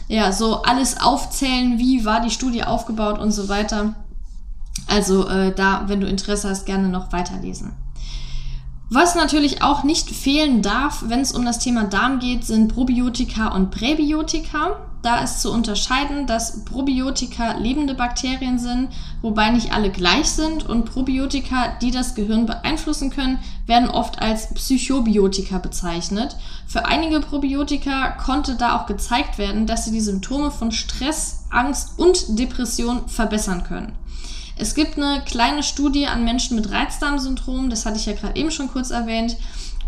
ja 0.08 0.32
so 0.32 0.62
alles 0.62 1.00
aufzählen, 1.00 1.78
wie 1.78 2.04
war 2.04 2.20
die 2.20 2.30
Studie 2.30 2.64
aufgebaut 2.64 3.18
und 3.18 3.30
so 3.30 3.48
weiter. 3.48 3.94
Also 4.86 5.28
äh, 5.28 5.54
da, 5.54 5.84
wenn 5.86 6.00
du 6.00 6.06
Interesse 6.06 6.48
hast, 6.48 6.64
gerne 6.64 6.88
noch 6.88 7.12
weiterlesen. 7.12 7.72
Was 8.90 9.14
natürlich 9.14 9.62
auch 9.62 9.84
nicht 9.84 10.08
fehlen 10.08 10.62
darf, 10.62 11.04
wenn 11.06 11.20
es 11.20 11.32
um 11.32 11.44
das 11.44 11.58
Thema 11.58 11.84
Darm 11.84 12.20
geht, 12.20 12.46
sind 12.46 12.74
Probiotika 12.74 13.48
und 13.48 13.70
Präbiotika. 13.70 14.78
Da 15.02 15.22
ist 15.22 15.40
zu 15.42 15.52
unterscheiden, 15.52 16.26
dass 16.26 16.64
Probiotika 16.64 17.52
lebende 17.52 17.94
Bakterien 17.94 18.58
sind, 18.58 18.88
wobei 19.22 19.50
nicht 19.50 19.72
alle 19.72 19.90
gleich 19.90 20.28
sind 20.28 20.66
und 20.66 20.86
Probiotika, 20.86 21.76
die 21.80 21.92
das 21.92 22.16
Gehirn 22.16 22.46
beeinflussen 22.46 23.10
können, 23.10 23.38
werden 23.66 23.90
oft 23.90 24.20
als 24.20 24.52
Psychobiotika 24.54 25.58
bezeichnet. 25.58 26.36
Für 26.66 26.86
einige 26.86 27.20
Probiotika 27.20 28.10
konnte 28.10 28.56
da 28.56 28.76
auch 28.76 28.86
gezeigt 28.86 29.38
werden, 29.38 29.66
dass 29.66 29.84
sie 29.84 29.92
die 29.92 30.00
Symptome 30.00 30.50
von 30.50 30.72
Stress, 30.72 31.44
Angst 31.50 31.98
und 31.98 32.38
Depression 32.38 33.08
verbessern 33.08 33.62
können. 33.62 33.92
Es 34.60 34.74
gibt 34.74 34.96
eine 34.96 35.22
kleine 35.24 35.62
Studie 35.62 36.08
an 36.08 36.24
Menschen 36.24 36.56
mit 36.56 36.72
Reizdarmsyndrom, 36.72 37.70
das 37.70 37.86
hatte 37.86 37.96
ich 37.96 38.06
ja 38.06 38.14
gerade 38.14 38.34
eben 38.34 38.50
schon 38.50 38.68
kurz 38.68 38.90
erwähnt, 38.90 39.36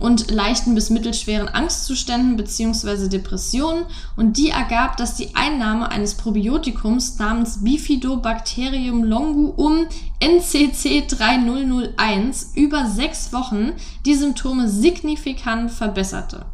und 0.00 0.30
leichten 0.30 0.74
bis 0.74 0.90
mittelschweren 0.90 1.48
Angstzuständen 1.48 2.36
bzw. 2.36 3.08
Depressionen 3.08 3.84
und 4.16 4.36
die 4.36 4.48
ergab, 4.48 4.96
dass 4.96 5.14
die 5.14 5.34
Einnahme 5.36 5.90
eines 5.90 6.14
Probiotikums 6.14 7.18
namens 7.18 7.62
Bifidobacterium 7.62 9.04
longuum 9.04 9.86
NCC 10.18 11.06
3001 11.06 12.52
über 12.56 12.86
sechs 12.86 13.32
Wochen 13.32 13.72
die 14.06 14.14
Symptome 14.14 14.68
signifikant 14.68 15.70
verbesserte. 15.70 16.46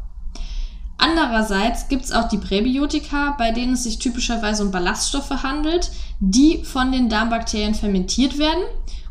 Andererseits 0.97 1.87
gibt 1.89 2.05
es 2.05 2.11
auch 2.11 2.27
die 2.27 2.39
Präbiotika, 2.39 3.35
bei 3.37 3.51
denen 3.51 3.73
es 3.73 3.83
sich 3.83 3.99
typischerweise 3.99 4.63
um 4.63 4.71
Ballaststoffe 4.71 5.43
handelt, 5.43 5.91
die 6.19 6.63
von 6.63 6.91
den 6.91 7.07
Darmbakterien 7.07 7.75
fermentiert 7.75 8.37
werden 8.39 8.63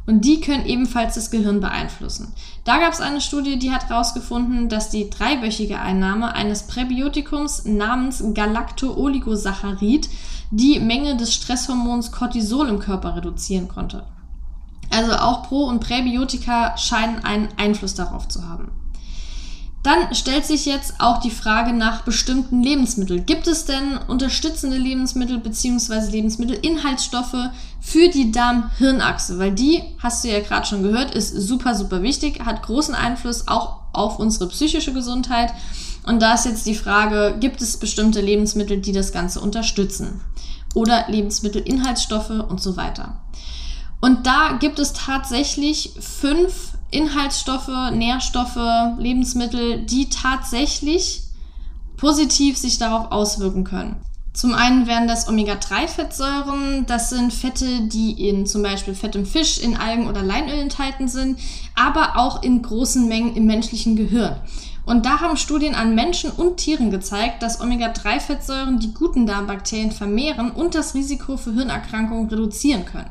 und 0.07 0.25
die 0.25 0.41
können 0.41 0.67
ebenfalls 0.67 1.15
das 1.15 1.31
Gehirn 1.31 1.61
beeinflussen. 1.61 2.33
Da 2.65 2.79
gab 2.79 2.93
es 2.93 3.01
eine 3.01 3.21
Studie, 3.21 3.59
die 3.59 3.73
hat 3.73 3.89
herausgefunden, 3.89 4.69
dass 4.69 4.91
die 4.91 5.11
dreiwöchige 5.11 5.81
Einnahme 5.81 6.35
eines 6.35 6.65
Präbiotikums 6.67 7.65
namens 7.65 8.23
Galacto-Oligosaccharid 8.35 10.09
die 10.51 10.79
Menge 10.79 11.17
des 11.17 11.35
Stresshormons 11.35 12.13
Cortisol 12.13 12.69
im 12.69 12.79
Körper 12.79 13.17
reduzieren 13.17 13.69
konnte. 13.69 14.05
Also 14.91 15.13
auch 15.13 15.43
Pro- 15.49 15.67
und 15.67 15.81
Präbiotika 15.81 16.77
scheinen 16.77 17.25
einen 17.25 17.49
Einfluss 17.57 17.95
darauf 17.95 18.29
zu 18.29 18.49
haben. 18.49 18.71
Dann 19.87 20.17
stellt 20.17 20.45
sich 20.45 20.67
jetzt 20.67 20.95
auch 20.99 21.21
die 21.21 21.31
Frage 21.31 21.73
nach 21.73 22.03
bestimmten 22.03 22.61
Lebensmitteln. 22.61 23.25
Gibt 23.25 23.47
es 23.47 23.67
denn 23.67 23.97
unterstützende 24.09 24.77
Lebensmittel 24.77 25.39
bzw. 25.39 26.11
Lebensmittelinhaltsstoffe 26.11 27.51
für 27.81 28.09
die 28.09 28.33
Darm-Hirnachse? 28.33 29.39
Weil 29.39 29.53
die, 29.53 29.85
hast 30.01 30.25
du 30.25 30.29
ja 30.29 30.41
gerade 30.41 30.67
schon 30.67 30.83
gehört, 30.83 31.15
ist 31.15 31.31
super, 31.37 31.77
super 31.77 32.03
wichtig, 32.03 32.45
hat 32.45 32.65
großen 32.65 32.97
Einfluss 32.97 33.47
auch 33.47 33.77
auf 33.93 34.19
unsere 34.19 34.49
psychische 34.49 34.93
Gesundheit. 34.93 35.53
Und 36.05 36.21
da 36.21 36.35
ist 36.35 36.47
jetzt 36.47 36.67
die 36.67 36.75
Frage, 36.75 37.37
gibt 37.39 37.63
es 37.63 37.77
bestimmte 37.77 38.21
Lebensmittel, 38.21 38.79
die 38.79 38.91
das 38.91 39.13
Ganze 39.13 39.41
unterstützen? 39.41 40.21
Oder 40.75 41.05
Lebensmittelinhaltsstoffe 41.07 42.31
und 42.31 42.61
so 42.61 42.77
weiter. 42.77 43.21
Und 44.01 44.27
da 44.27 44.57
gibt 44.59 44.81
es 44.81 44.95
tatsächlich 44.95 45.93
fünf 46.01 46.76
Inhaltsstoffe, 46.91 47.93
Nährstoffe, 47.93 48.99
Lebensmittel, 48.99 49.83
die 49.85 50.09
tatsächlich 50.09 51.23
positiv 51.97 52.57
sich 52.57 52.79
darauf 52.79 53.11
auswirken 53.11 53.65
können. 53.65 53.97
Zum 54.33 54.53
einen 54.55 54.87
wären 54.87 55.09
das 55.09 55.29
Omega-3-Fettsäuren. 55.29 56.85
Das 56.87 57.09
sind 57.09 57.33
Fette, 57.33 57.83
die 57.83 58.29
in 58.29 58.45
zum 58.47 58.63
Beispiel 58.63 58.95
fettem 58.95 59.25
Fisch, 59.25 59.59
in 59.59 59.79
Algen 59.79 60.09
oder 60.09 60.23
Leinöl 60.23 60.59
enthalten 60.59 61.09
sind, 61.09 61.39
aber 61.75 62.19
auch 62.19 62.43
in 62.43 62.61
großen 62.61 63.09
Mengen 63.09 63.35
im 63.35 63.47
menschlichen 63.47 63.97
Gehirn. 63.97 64.37
Und 64.85 65.07
da 65.07 65.21
haben 65.21 65.39
Studien 65.39 65.75
an 65.75 65.95
Menschen 65.95 66.31
und 66.31 66.59
Tieren 66.59 66.91
gezeigt, 66.91 67.43
dass 67.43 67.63
Omega-3-Fettsäuren 67.63 68.79
die 68.79 68.93
guten 68.93 69.27
Darmbakterien 69.27 69.91
vermehren 69.91 70.51
und 70.51 70.75
das 70.75 70.95
Risiko 70.95 71.39
für 71.39 71.55
Hirnerkrankungen 71.55 72.29
reduzieren 72.29 72.85
können. 72.85 73.11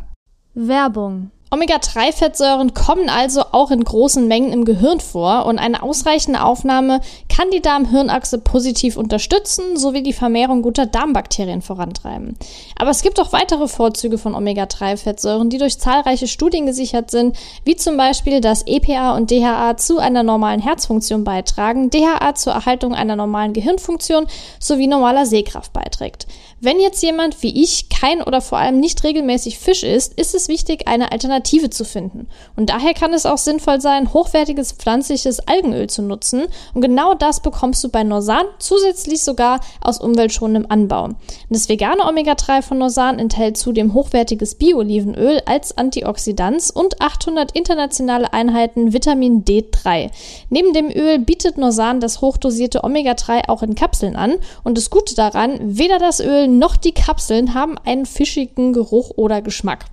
Werbung 0.53 1.31
Omega-3-Fettsäuren 1.55 2.73
kommen 2.73 3.07
also 3.07 3.41
auch 3.53 3.71
in 3.71 3.81
großen 3.81 4.27
Mengen 4.27 4.51
im 4.51 4.65
Gehirn 4.65 4.99
vor 4.99 5.45
und 5.45 5.57
eine 5.57 5.83
ausreichende 5.83 6.43
Aufnahme 6.43 6.99
kann 7.29 7.49
die 7.49 7.61
Darm-Hirn-Achse 7.61 8.39
positiv 8.39 8.97
unterstützen 8.97 9.77
sowie 9.77 10.03
die 10.03 10.11
Vermehrung 10.11 10.61
guter 10.61 10.85
Darmbakterien 10.85 11.61
vorantreiben. 11.61 12.37
Aber 12.77 12.89
es 12.89 13.03
gibt 13.03 13.21
auch 13.21 13.31
weitere 13.31 13.69
Vorzüge 13.69 14.17
von 14.17 14.35
Omega-3-Fettsäuren, 14.35 15.49
die 15.49 15.57
durch 15.57 15.79
zahlreiche 15.79 16.27
Studien 16.27 16.65
gesichert 16.65 17.09
sind, 17.09 17.37
wie 17.63 17.77
zum 17.77 17.95
Beispiel, 17.95 18.41
dass 18.41 18.67
EPA 18.67 19.15
und 19.15 19.31
DHA 19.31 19.77
zu 19.77 19.97
einer 19.97 20.23
normalen 20.23 20.59
Herzfunktion 20.59 21.23
beitragen, 21.23 21.89
DHA 21.89 22.35
zur 22.35 22.51
Erhaltung 22.51 22.93
einer 22.93 23.15
normalen 23.15 23.53
Gehirnfunktion 23.53 24.27
sowie 24.59 24.87
normaler 24.87 25.25
Sehkraft 25.25 25.71
beiträgt. 25.71 26.27
Wenn 26.61 26.79
jetzt 26.79 27.03
jemand 27.03 27.43
wie 27.43 27.61
ich 27.61 27.89
kein 27.89 28.23
oder 28.23 28.39
vor 28.39 28.57
allem 28.57 28.79
nicht 28.79 29.03
regelmäßig 29.03 29.59
Fisch 29.59 29.83
isst, 29.83 30.13
ist 30.13 30.33
es 30.33 30.47
wichtig, 30.47 30.87
eine 30.87 31.11
Alternative 31.11 31.69
zu 31.69 31.83
finden. 31.83 32.27
Und 32.55 32.69
daher 32.69 32.93
kann 32.93 33.13
es 33.13 33.25
auch 33.25 33.37
sinnvoll 33.37 33.81
sein, 33.81 34.13
hochwertiges 34.13 34.71
pflanzliches 34.71 35.45
Algenöl 35.47 35.87
zu 35.87 36.01
nutzen. 36.01 36.45
Und 36.73 36.79
genau 36.79 37.13
das 37.13 37.41
bekommst 37.41 37.83
du 37.83 37.89
bei 37.89 38.03
Norsan, 38.03 38.45
zusätzlich 38.57 39.21
sogar 39.21 39.59
aus 39.81 39.99
umweltschonendem 39.99 40.71
Anbau. 40.71 41.09
Das 41.49 41.67
vegane 41.67 42.07
Omega-3 42.07 42.61
von 42.61 42.77
Norsan 42.77 43.19
enthält 43.19 43.57
zudem 43.57 43.93
hochwertiges 43.93 44.55
Bio-Olivenöl 44.55 45.41
als 45.45 45.77
Antioxidans 45.77 46.71
und 46.71 47.01
800 47.01 47.51
internationale 47.51 48.31
Einheiten 48.31 48.93
Vitamin 48.93 49.43
D3. 49.43 50.09
Neben 50.49 50.73
dem 50.73 50.89
Öl 50.89 51.19
bietet 51.19 51.57
Norsan 51.57 51.99
das 51.99 52.21
hochdosierte 52.21 52.85
Omega-3 52.85 53.49
auch 53.49 53.61
in 53.61 53.75
Kapseln 53.75 54.15
an. 54.15 54.35
Und 54.63 54.77
das 54.77 54.89
Gute 54.89 55.15
daran, 55.15 55.59
weder 55.61 55.99
das 55.99 56.21
Öl 56.21 56.44
noch 56.47 56.75
die 56.75 56.93
Kapseln 56.93 57.53
haben 57.53 57.77
einen 57.85 58.05
fischigen 58.05 58.73
Geruch 58.73 59.11
oder 59.15 59.41
Geschmack. 59.41 59.85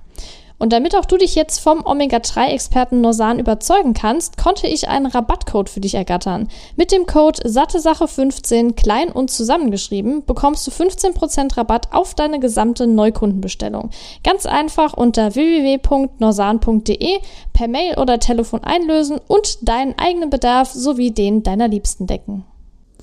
Und 0.62 0.72
damit 0.72 0.94
auch 0.94 1.06
du 1.06 1.16
dich 1.16 1.34
jetzt 1.34 1.58
vom 1.58 1.84
Omega-3-Experten 1.84 3.00
Norsan 3.00 3.40
überzeugen 3.40 3.94
kannst, 3.94 4.36
konnte 4.36 4.68
ich 4.68 4.88
einen 4.88 5.06
Rabattcode 5.06 5.68
für 5.68 5.80
dich 5.80 5.96
ergattern. 5.96 6.46
Mit 6.76 6.92
dem 6.92 7.06
Code 7.06 7.42
SatteSache15 7.42 8.74
klein 8.74 9.10
und 9.10 9.32
zusammengeschrieben 9.32 10.24
bekommst 10.24 10.64
du 10.64 10.70
15% 10.70 11.56
Rabatt 11.56 11.88
auf 11.92 12.14
deine 12.14 12.38
gesamte 12.38 12.86
Neukundenbestellung. 12.86 13.90
Ganz 14.22 14.46
einfach 14.46 14.96
unter 14.96 15.34
www.norsan.de 15.34 17.18
per 17.52 17.66
Mail 17.66 17.98
oder 17.98 18.20
Telefon 18.20 18.62
einlösen 18.62 19.18
und 19.26 19.68
deinen 19.68 19.98
eigenen 19.98 20.30
Bedarf 20.30 20.70
sowie 20.70 21.10
den 21.10 21.42
deiner 21.42 21.66
Liebsten 21.66 22.06
decken. 22.06 22.44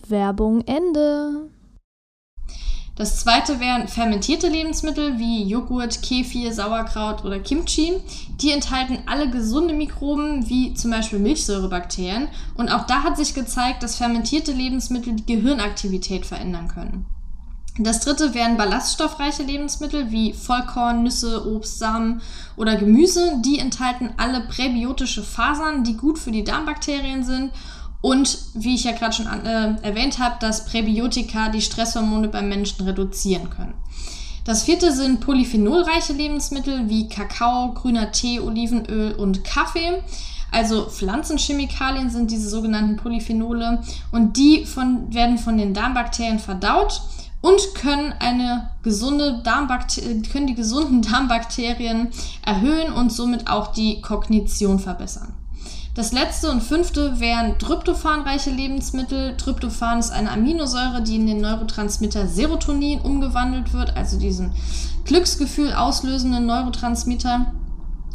Werbung 0.07 0.63
Ende. 0.65 1.49
Das 2.99 3.15
zweite 3.15 3.61
wären 3.61 3.87
fermentierte 3.87 4.49
Lebensmittel 4.49 5.19
wie 5.19 5.43
Joghurt, 5.43 6.01
Kefir, 6.01 6.53
Sauerkraut 6.53 7.23
oder 7.23 7.39
Kimchi. 7.39 7.93
Die 8.41 8.51
enthalten 8.51 8.99
alle 9.05 9.29
gesunde 9.29 9.73
Mikroben 9.73 10.49
wie 10.49 10.73
zum 10.73 10.91
Beispiel 10.91 11.19
Milchsäurebakterien. 11.19 12.27
Und 12.55 12.67
auch 12.67 12.85
da 12.87 13.03
hat 13.03 13.15
sich 13.15 13.33
gezeigt, 13.33 13.83
dass 13.83 13.95
fermentierte 13.95 14.51
Lebensmittel 14.51 15.13
die 15.13 15.25
Gehirnaktivität 15.25 16.25
verändern 16.25 16.67
können. 16.67 17.05
Das 17.77 18.01
dritte 18.01 18.33
wären 18.33 18.57
ballaststoffreiche 18.57 19.43
Lebensmittel 19.43 20.11
wie 20.11 20.33
Vollkorn, 20.33 21.03
Nüsse, 21.03 21.47
Obst, 21.47 21.79
Samen 21.79 22.21
oder 22.57 22.75
Gemüse. 22.75 23.41
Die 23.45 23.59
enthalten 23.59 24.09
alle 24.17 24.41
präbiotische 24.41 25.23
Fasern, 25.23 25.85
die 25.85 25.95
gut 25.95 26.19
für 26.19 26.31
die 26.31 26.43
Darmbakterien 26.43 27.23
sind 27.23 27.51
und 28.01 28.37
wie 28.53 28.75
ich 28.75 28.85
ja 28.85 28.93
gerade 28.93 29.13
schon 29.13 29.27
äh, 29.27 29.75
erwähnt 29.81 30.19
habe, 30.19 30.35
dass 30.39 30.65
Präbiotika 30.65 31.49
die 31.49 31.61
Stresshormone 31.61 32.29
beim 32.29 32.47
Menschen 32.47 32.85
reduzieren 32.85 33.49
können. 33.49 33.73
Das 34.45 34.63
vierte 34.63 34.93
sind 34.93 35.19
polyphenolreiche 35.19 36.13
Lebensmittel 36.13 36.89
wie 36.89 37.09
Kakao, 37.09 37.73
grüner 37.73 38.11
Tee, 38.11 38.39
Olivenöl 38.39 39.13
und 39.13 39.43
Kaffee. 39.43 40.01
Also 40.51 40.87
Pflanzenchemikalien 40.87 42.09
sind 42.09 42.31
diese 42.31 42.49
sogenannten 42.49 42.95
Polyphenole 42.95 43.83
und 44.11 44.37
die 44.37 44.65
von, 44.65 45.13
werden 45.13 45.37
von 45.37 45.57
den 45.57 45.73
Darmbakterien 45.73 46.39
verdaut 46.39 47.01
und 47.41 47.75
können 47.75 48.13
eine 48.19 48.71
gesunde 48.81 49.41
Darmbakterien, 49.43 50.23
können 50.23 50.47
die 50.47 50.55
gesunden 50.55 51.01
Darmbakterien 51.01 52.09
erhöhen 52.43 52.91
und 52.93 53.11
somit 53.11 53.49
auch 53.49 53.67
die 53.67 54.01
Kognition 54.01 54.79
verbessern. 54.79 55.33
Das 55.99 56.13
letzte 56.13 56.49
und 56.49 56.63
fünfte 56.63 57.19
wären 57.19 57.59
tryptophanreiche 57.59 58.51
Lebensmittel. 58.51 59.35
Tryptophan 59.35 59.99
ist 59.99 60.11
eine 60.11 60.31
Aminosäure, 60.31 61.01
die 61.01 61.17
in 61.17 61.27
den 61.27 61.41
Neurotransmitter 61.41 62.25
Serotonin 62.25 63.01
umgewandelt 63.01 63.73
wird, 63.73 63.97
also 63.97 64.17
diesen 64.17 64.53
Glücksgefühl 65.03 65.73
auslösenden 65.73 66.45
Neurotransmitter. 66.45 67.53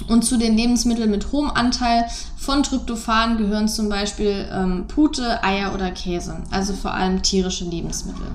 Und 0.08 0.24
zu 0.24 0.38
den 0.38 0.56
Lebensmitteln 0.56 1.10
mit 1.10 1.30
hohem 1.30 1.50
Anteil 1.50 2.06
von 2.38 2.62
Tryptophan 2.62 3.36
gehören 3.36 3.68
zum 3.68 3.90
Beispiel 3.90 4.48
ähm, 4.50 4.86
Pute, 4.88 5.44
Eier 5.44 5.74
oder 5.74 5.90
Käse, 5.90 6.38
also 6.50 6.72
vor 6.72 6.94
allem 6.94 7.20
tierische 7.20 7.66
Lebensmittel. 7.66 8.28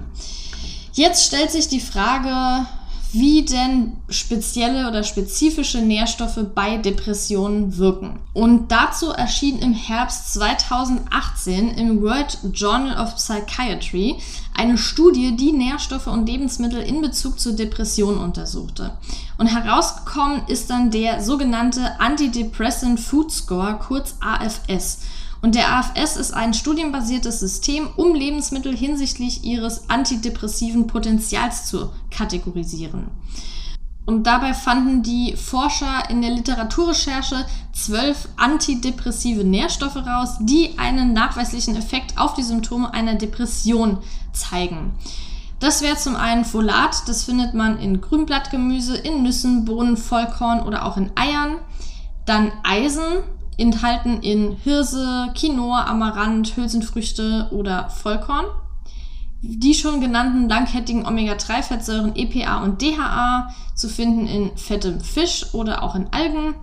Jetzt 0.94 1.26
stellt 1.26 1.50
sich 1.50 1.68
die 1.68 1.80
Frage, 1.80 2.68
wie 3.12 3.44
denn 3.44 3.94
spezielle 4.08 4.88
oder 4.88 5.04
spezifische 5.04 5.80
Nährstoffe 5.80 6.40
bei 6.54 6.78
Depressionen 6.78 7.78
wirken. 7.78 8.20
Und 8.34 8.72
dazu 8.72 9.10
erschien 9.10 9.60
im 9.60 9.74
Herbst 9.74 10.34
2018 10.34 11.70
im 11.72 12.02
World 12.02 12.38
Journal 12.54 13.04
of 13.04 13.16
Psychiatry 13.16 14.18
eine 14.56 14.78
Studie, 14.78 15.36
die 15.36 15.54
Nährstoffe 15.54 16.08
und 16.08 16.28
Lebensmittel 16.28 16.82
in 16.82 17.02
Bezug 17.02 17.40
zur 17.40 17.54
Depression 17.54 18.18
untersuchte. 18.18 18.92
Und 19.38 19.48
herausgekommen 19.48 20.44
ist 20.48 20.70
dann 20.70 20.92
der 20.92 21.24
sogenannte 21.24 22.00
Antidepressant 22.00 23.00
Food 23.00 23.32
Score, 23.32 23.80
kurz 23.80 24.16
AFS. 24.20 25.00
Und 25.42 25.56
der 25.56 25.74
AFS 25.74 26.18
ist 26.18 26.34
ein 26.34 26.54
studienbasiertes 26.54 27.40
System, 27.40 27.88
um 27.96 28.14
Lebensmittel 28.14 28.76
hinsichtlich 28.76 29.44
ihres 29.44 29.90
antidepressiven 29.90 30.88
Potenzials 30.88 31.66
zu 31.66 31.92
kategorisieren. 32.12 33.08
Und 34.06 34.24
dabei 34.24 34.54
fanden 34.54 35.04
die 35.04 35.36
Forscher 35.38 36.10
in 36.10 36.22
der 36.22 36.32
Literaturrecherche 36.32 37.46
zwölf 37.74 38.28
antidepressive 38.38 39.44
Nährstoffe 39.44 39.98
raus, 39.98 40.38
die 40.40 40.80
einen 40.80 41.14
nachweislichen 41.14 41.76
Effekt 41.76 42.18
auf 42.18 42.34
die 42.34 42.44
Symptome 42.44 42.92
einer 42.94 43.16
Depression 43.16 44.00
zeigen. 44.34 44.94
Das 45.60 45.82
wäre 45.82 45.98
zum 45.98 46.16
einen 46.16 46.44
Folat, 46.44 47.08
das 47.08 47.24
findet 47.24 47.54
man 47.54 47.78
in 47.80 48.02
Grünblattgemüse, 48.02 48.98
in 48.98 49.24
Nüssen, 49.24 49.66
Bohnen, 49.66 49.96
Vollkorn 49.96 50.62
oder 50.62 50.86
auch 50.86 50.98
in 50.98 51.12
Eiern. 51.16 51.58
Dann 52.26 52.52
Eisen, 52.64 53.04
enthalten 53.60 54.22
in 54.22 54.58
Hirse, 54.64 55.32
Quinoa, 55.36 55.86
Amaranth, 55.86 56.56
Hülsenfrüchte 56.56 57.50
oder 57.52 57.90
Vollkorn. 57.90 58.46
Die 59.42 59.74
schon 59.74 60.02
genannten 60.02 60.50
langkettigen 60.50 61.06
Omega-3-Fettsäuren 61.06 62.16
EPA 62.16 62.64
und 62.64 62.82
DHA 62.82 63.50
zu 63.74 63.88
finden 63.88 64.28
in 64.28 64.58
fettem 64.58 65.00
Fisch 65.00 65.54
oder 65.54 65.84
auch 65.84 65.96
in 65.96 66.08
Algen. 66.12 66.56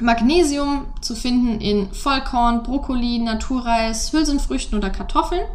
Magnesium 0.00 0.86
zu 1.00 1.14
finden 1.14 1.60
in 1.60 1.92
Vollkorn, 1.92 2.64
Brokkoli, 2.64 3.20
Naturreis, 3.20 4.12
Hülsenfrüchten 4.12 4.76
oder 4.76 4.90
Kartoffeln. 4.90 5.46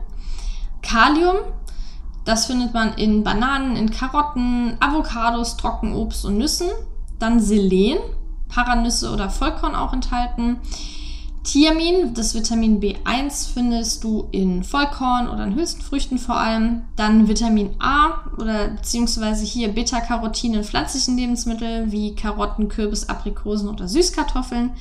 Kalium, 0.81 1.35
das 2.23 2.45
findet 2.45 2.73
man 2.73 2.93
in 2.93 3.23
Bananen, 3.23 3.75
in 3.75 3.91
Karotten, 3.91 4.77
Avocados, 4.79 5.57
Trockenobst 5.57 6.23
und 6.23 6.37
Nüssen. 6.37 6.69
Dann 7.19 7.41
Selen, 7.41 7.97
Paranüsse 8.49 9.11
oder 9.11 9.29
Vollkorn 9.29 9.75
auch 9.75 9.93
enthalten. 9.93 10.57
Thiamin, 11.43 12.13
das 12.13 12.35
Vitamin 12.35 12.81
B1, 12.81 13.53
findest 13.53 14.03
du 14.03 14.27
in 14.31 14.63
Vollkorn 14.63 15.29
oder 15.29 15.45
in 15.45 15.55
Hülsenfrüchten 15.55 16.17
vor 16.17 16.37
allem. 16.37 16.81
Dann 16.95 17.27
Vitamin 17.27 17.71
A 17.79 18.29
oder 18.37 18.67
beziehungsweise 18.67 19.45
hier 19.45 19.69
Beta-Carotin 19.69 20.53
in 20.53 20.63
pflanzlichen 20.63 21.17
Lebensmitteln 21.17 21.91
wie 21.91 22.13
Karotten, 22.13 22.67
Kürbis, 22.67 23.07
Aprikosen 23.07 23.69
oder 23.69 23.87
Süßkartoffeln. 23.87 24.71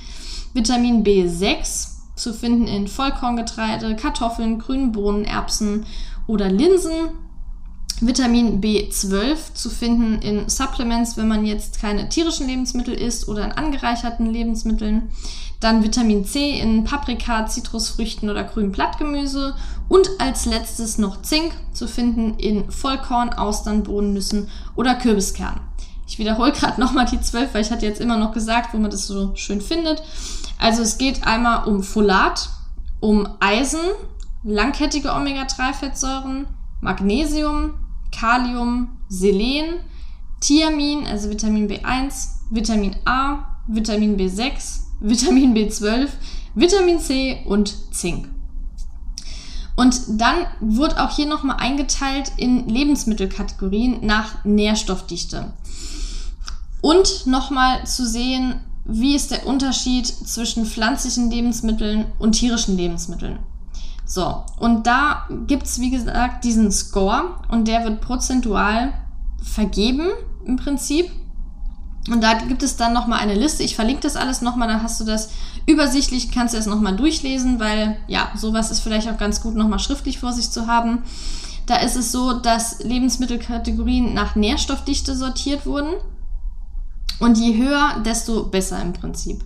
Vitamin 0.52 1.04
B6 1.04 1.88
zu 2.16 2.34
finden 2.34 2.66
in 2.66 2.88
Vollkorngetreide, 2.88 3.94
Kartoffeln, 3.96 4.58
grünen 4.58 4.92
Bohnen, 4.92 5.24
Erbsen 5.24 5.86
oder 6.26 6.50
Linsen. 6.50 7.10
Vitamin 8.00 8.60
B12 8.60 9.54
zu 9.54 9.70
finden 9.70 10.22
in 10.22 10.48
Supplements, 10.48 11.16
wenn 11.16 11.26
man 11.26 11.44
jetzt 11.44 11.80
keine 11.80 12.08
tierischen 12.08 12.46
Lebensmittel 12.46 12.94
isst 12.94 13.28
oder 13.28 13.44
in 13.44 13.52
angereicherten 13.52 14.32
Lebensmitteln. 14.32 15.10
Dann 15.60 15.82
Vitamin 15.82 16.24
C 16.24 16.60
in 16.60 16.84
Paprika, 16.84 17.46
Zitrusfrüchten 17.46 18.30
oder 18.30 18.44
grünem 18.44 18.70
Blattgemüse. 18.70 19.56
Und 19.88 20.08
als 20.18 20.46
letztes 20.46 20.98
noch 20.98 21.22
Zink 21.22 21.52
zu 21.72 21.88
finden 21.88 22.34
in 22.38 22.70
Vollkorn, 22.70 23.30
Austern, 23.30 23.82
Bohnennüssen 23.82 24.48
oder 24.76 24.94
Kürbiskernen. 24.94 25.60
Ich 26.06 26.18
wiederhole 26.18 26.52
gerade 26.52 26.80
nochmal 26.80 27.06
die 27.06 27.20
12, 27.20 27.52
weil 27.52 27.62
ich 27.62 27.70
hatte 27.70 27.86
jetzt 27.86 28.00
immer 28.00 28.16
noch 28.16 28.32
gesagt, 28.32 28.72
wo 28.72 28.78
man 28.78 28.90
das 28.90 29.06
so 29.06 29.34
schön 29.34 29.60
findet. 29.60 30.02
Also 30.58 30.82
es 30.82 30.98
geht 30.98 31.26
einmal 31.26 31.66
um 31.66 31.82
Folat, 31.82 32.48
um 33.00 33.28
Eisen, 33.40 33.80
langkettige 34.44 35.12
Omega-3-Fettsäuren, 35.12 36.46
Magnesium, 36.80 37.74
Kalium, 38.10 38.98
Selen, 39.08 39.80
Thiamin, 40.40 41.06
also 41.06 41.30
Vitamin 41.30 41.68
B1, 41.68 42.28
Vitamin 42.50 42.96
A, 43.04 43.58
Vitamin 43.66 44.16
B6, 44.16 44.80
Vitamin 45.00 45.54
B12, 45.54 46.08
Vitamin 46.54 46.98
C 46.98 47.44
und 47.46 47.94
Zink. 47.94 48.28
Und 49.76 50.00
dann 50.08 50.46
wird 50.60 50.98
auch 50.98 51.14
hier 51.14 51.26
nochmal 51.26 51.56
eingeteilt 51.60 52.32
in 52.36 52.68
Lebensmittelkategorien 52.68 54.04
nach 54.04 54.44
Nährstoffdichte. 54.44 55.52
Und 56.80 57.26
nochmal 57.26 57.86
zu 57.86 58.04
sehen, 58.04 58.60
wie 58.84 59.14
ist 59.14 59.30
der 59.30 59.46
Unterschied 59.46 60.06
zwischen 60.06 60.66
pflanzlichen 60.66 61.30
Lebensmitteln 61.30 62.06
und 62.18 62.32
tierischen 62.32 62.76
Lebensmitteln. 62.76 63.38
So, 64.08 64.42
und 64.58 64.86
da 64.86 65.28
gibt 65.46 65.64
es, 65.64 65.80
wie 65.80 65.90
gesagt, 65.90 66.42
diesen 66.42 66.72
Score 66.72 67.36
und 67.50 67.68
der 67.68 67.84
wird 67.84 68.00
prozentual 68.00 68.94
vergeben 69.42 70.08
im 70.46 70.56
Prinzip. 70.56 71.10
Und 72.10 72.22
da 72.22 72.32
gibt 72.32 72.62
es 72.62 72.78
dann 72.78 72.94
nochmal 72.94 73.20
eine 73.20 73.34
Liste. 73.34 73.62
Ich 73.62 73.76
verlinke 73.76 74.00
das 74.00 74.16
alles 74.16 74.40
nochmal, 74.40 74.66
dann 74.66 74.82
hast 74.82 74.98
du 74.98 75.04
das 75.04 75.28
übersichtlich, 75.66 76.32
kannst 76.32 76.54
du 76.54 76.58
das 76.58 76.66
nochmal 76.66 76.96
durchlesen, 76.96 77.60
weil 77.60 77.98
ja, 78.06 78.30
sowas 78.34 78.70
ist 78.70 78.80
vielleicht 78.80 79.10
auch 79.10 79.18
ganz 79.18 79.42
gut 79.42 79.54
nochmal 79.54 79.78
schriftlich 79.78 80.18
vor 80.18 80.32
sich 80.32 80.50
zu 80.50 80.66
haben. 80.66 81.02
Da 81.66 81.76
ist 81.76 81.96
es 81.96 82.10
so, 82.10 82.32
dass 82.32 82.82
Lebensmittelkategorien 82.82 84.14
nach 84.14 84.36
Nährstoffdichte 84.36 85.14
sortiert 85.14 85.66
wurden. 85.66 85.92
Und 87.20 87.36
je 87.36 87.58
höher, 87.62 88.00
desto 88.06 88.44
besser 88.44 88.80
im 88.80 88.94
Prinzip. 88.94 89.44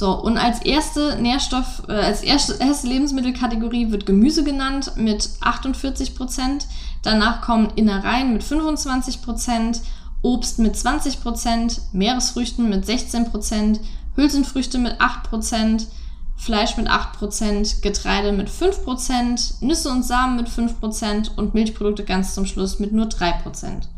So, 0.00 0.18
und 0.18 0.38
als 0.38 0.62
erste 0.62 1.20
Nährstoff, 1.20 1.82
äh, 1.86 1.92
als 1.92 2.22
erste, 2.22 2.56
Lebensmittelkategorie 2.88 3.90
wird 3.90 4.06
Gemüse 4.06 4.44
genannt 4.44 4.92
mit 4.96 5.28
48 5.42 6.14
Prozent. 6.14 6.66
Danach 7.02 7.42
kommen 7.42 7.68
Innereien 7.76 8.32
mit 8.32 8.42
25 8.42 9.20
Prozent, 9.20 9.82
Obst 10.22 10.58
mit 10.58 10.74
20 10.74 11.20
Prozent, 11.20 11.82
Meeresfrüchten 11.92 12.70
mit 12.70 12.86
16 12.86 13.30
Prozent, 13.30 13.80
Hülsenfrüchte 14.16 14.78
mit 14.78 14.98
8 15.02 15.24
Prozent, 15.24 15.86
Fleisch 16.34 16.78
mit 16.78 16.88
8 16.88 17.18
Prozent, 17.18 17.82
Getreide 17.82 18.32
mit 18.32 18.48
5 18.48 18.82
Prozent, 18.84 19.60
Nüsse 19.60 19.90
und 19.90 20.02
Samen 20.02 20.36
mit 20.36 20.48
5 20.48 20.80
Prozent 20.80 21.36
und 21.36 21.52
Milchprodukte 21.52 22.04
ganz 22.04 22.34
zum 22.34 22.46
Schluss 22.46 22.78
mit 22.78 22.94
nur 22.94 23.04
3 23.04 23.32
Prozent. 23.42 23.90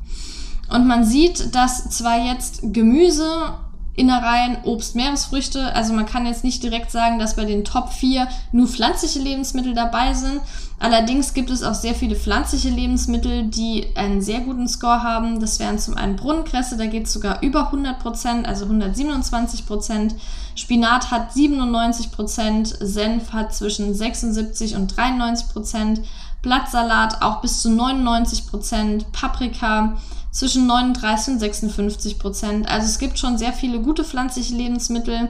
Und 0.68 0.88
man 0.88 1.04
sieht, 1.04 1.54
dass 1.54 1.90
zwar 1.90 2.18
jetzt 2.26 2.60
Gemüse 2.72 3.54
Innereien, 3.94 4.56
Obst, 4.64 4.94
Meeresfrüchte. 4.94 5.74
Also 5.74 5.92
man 5.92 6.06
kann 6.06 6.26
jetzt 6.26 6.44
nicht 6.44 6.62
direkt 6.62 6.90
sagen, 6.90 7.18
dass 7.18 7.36
bei 7.36 7.44
den 7.44 7.64
Top 7.64 7.92
4 7.92 8.26
nur 8.50 8.66
pflanzliche 8.66 9.18
Lebensmittel 9.18 9.74
dabei 9.74 10.14
sind. 10.14 10.40
Allerdings 10.78 11.34
gibt 11.34 11.50
es 11.50 11.62
auch 11.62 11.74
sehr 11.74 11.94
viele 11.94 12.16
pflanzliche 12.16 12.70
Lebensmittel, 12.70 13.44
die 13.44 13.86
einen 13.94 14.22
sehr 14.22 14.40
guten 14.40 14.66
Score 14.66 15.02
haben. 15.02 15.40
Das 15.40 15.60
wären 15.60 15.78
zum 15.78 15.96
einen 15.96 16.16
Brunnenkresse, 16.16 16.76
da 16.76 16.86
geht 16.86 17.06
es 17.06 17.12
sogar 17.12 17.42
über 17.42 17.66
100 17.66 17.98
Prozent, 17.98 18.48
also 18.48 18.64
127 18.64 19.66
Prozent. 19.66 20.14
Spinat 20.54 21.10
hat 21.10 21.32
97 21.32 22.12
Prozent, 22.12 22.76
Senf 22.80 23.32
hat 23.32 23.54
zwischen 23.54 23.94
76 23.94 24.74
und 24.74 24.96
93 24.96 25.48
Prozent, 25.48 26.00
Blattsalat 26.42 27.22
auch 27.22 27.40
bis 27.40 27.62
zu 27.62 27.70
99 27.70 28.48
Prozent, 28.48 29.12
Paprika 29.12 29.96
zwischen 30.32 30.66
39 30.66 31.34
und 31.34 31.40
56 31.40 32.18
Prozent. 32.18 32.68
Also 32.68 32.86
es 32.86 32.98
gibt 32.98 33.18
schon 33.18 33.38
sehr 33.38 33.52
viele 33.52 33.80
gute 33.80 34.02
pflanzliche 34.02 34.54
Lebensmittel. 34.54 35.28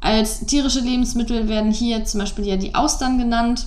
Als 0.00 0.46
tierische 0.46 0.80
Lebensmittel 0.80 1.46
werden 1.46 1.70
hier 1.70 2.04
zum 2.06 2.20
Beispiel 2.20 2.46
ja 2.46 2.56
die 2.56 2.74
Austern 2.74 3.18
genannt. 3.18 3.66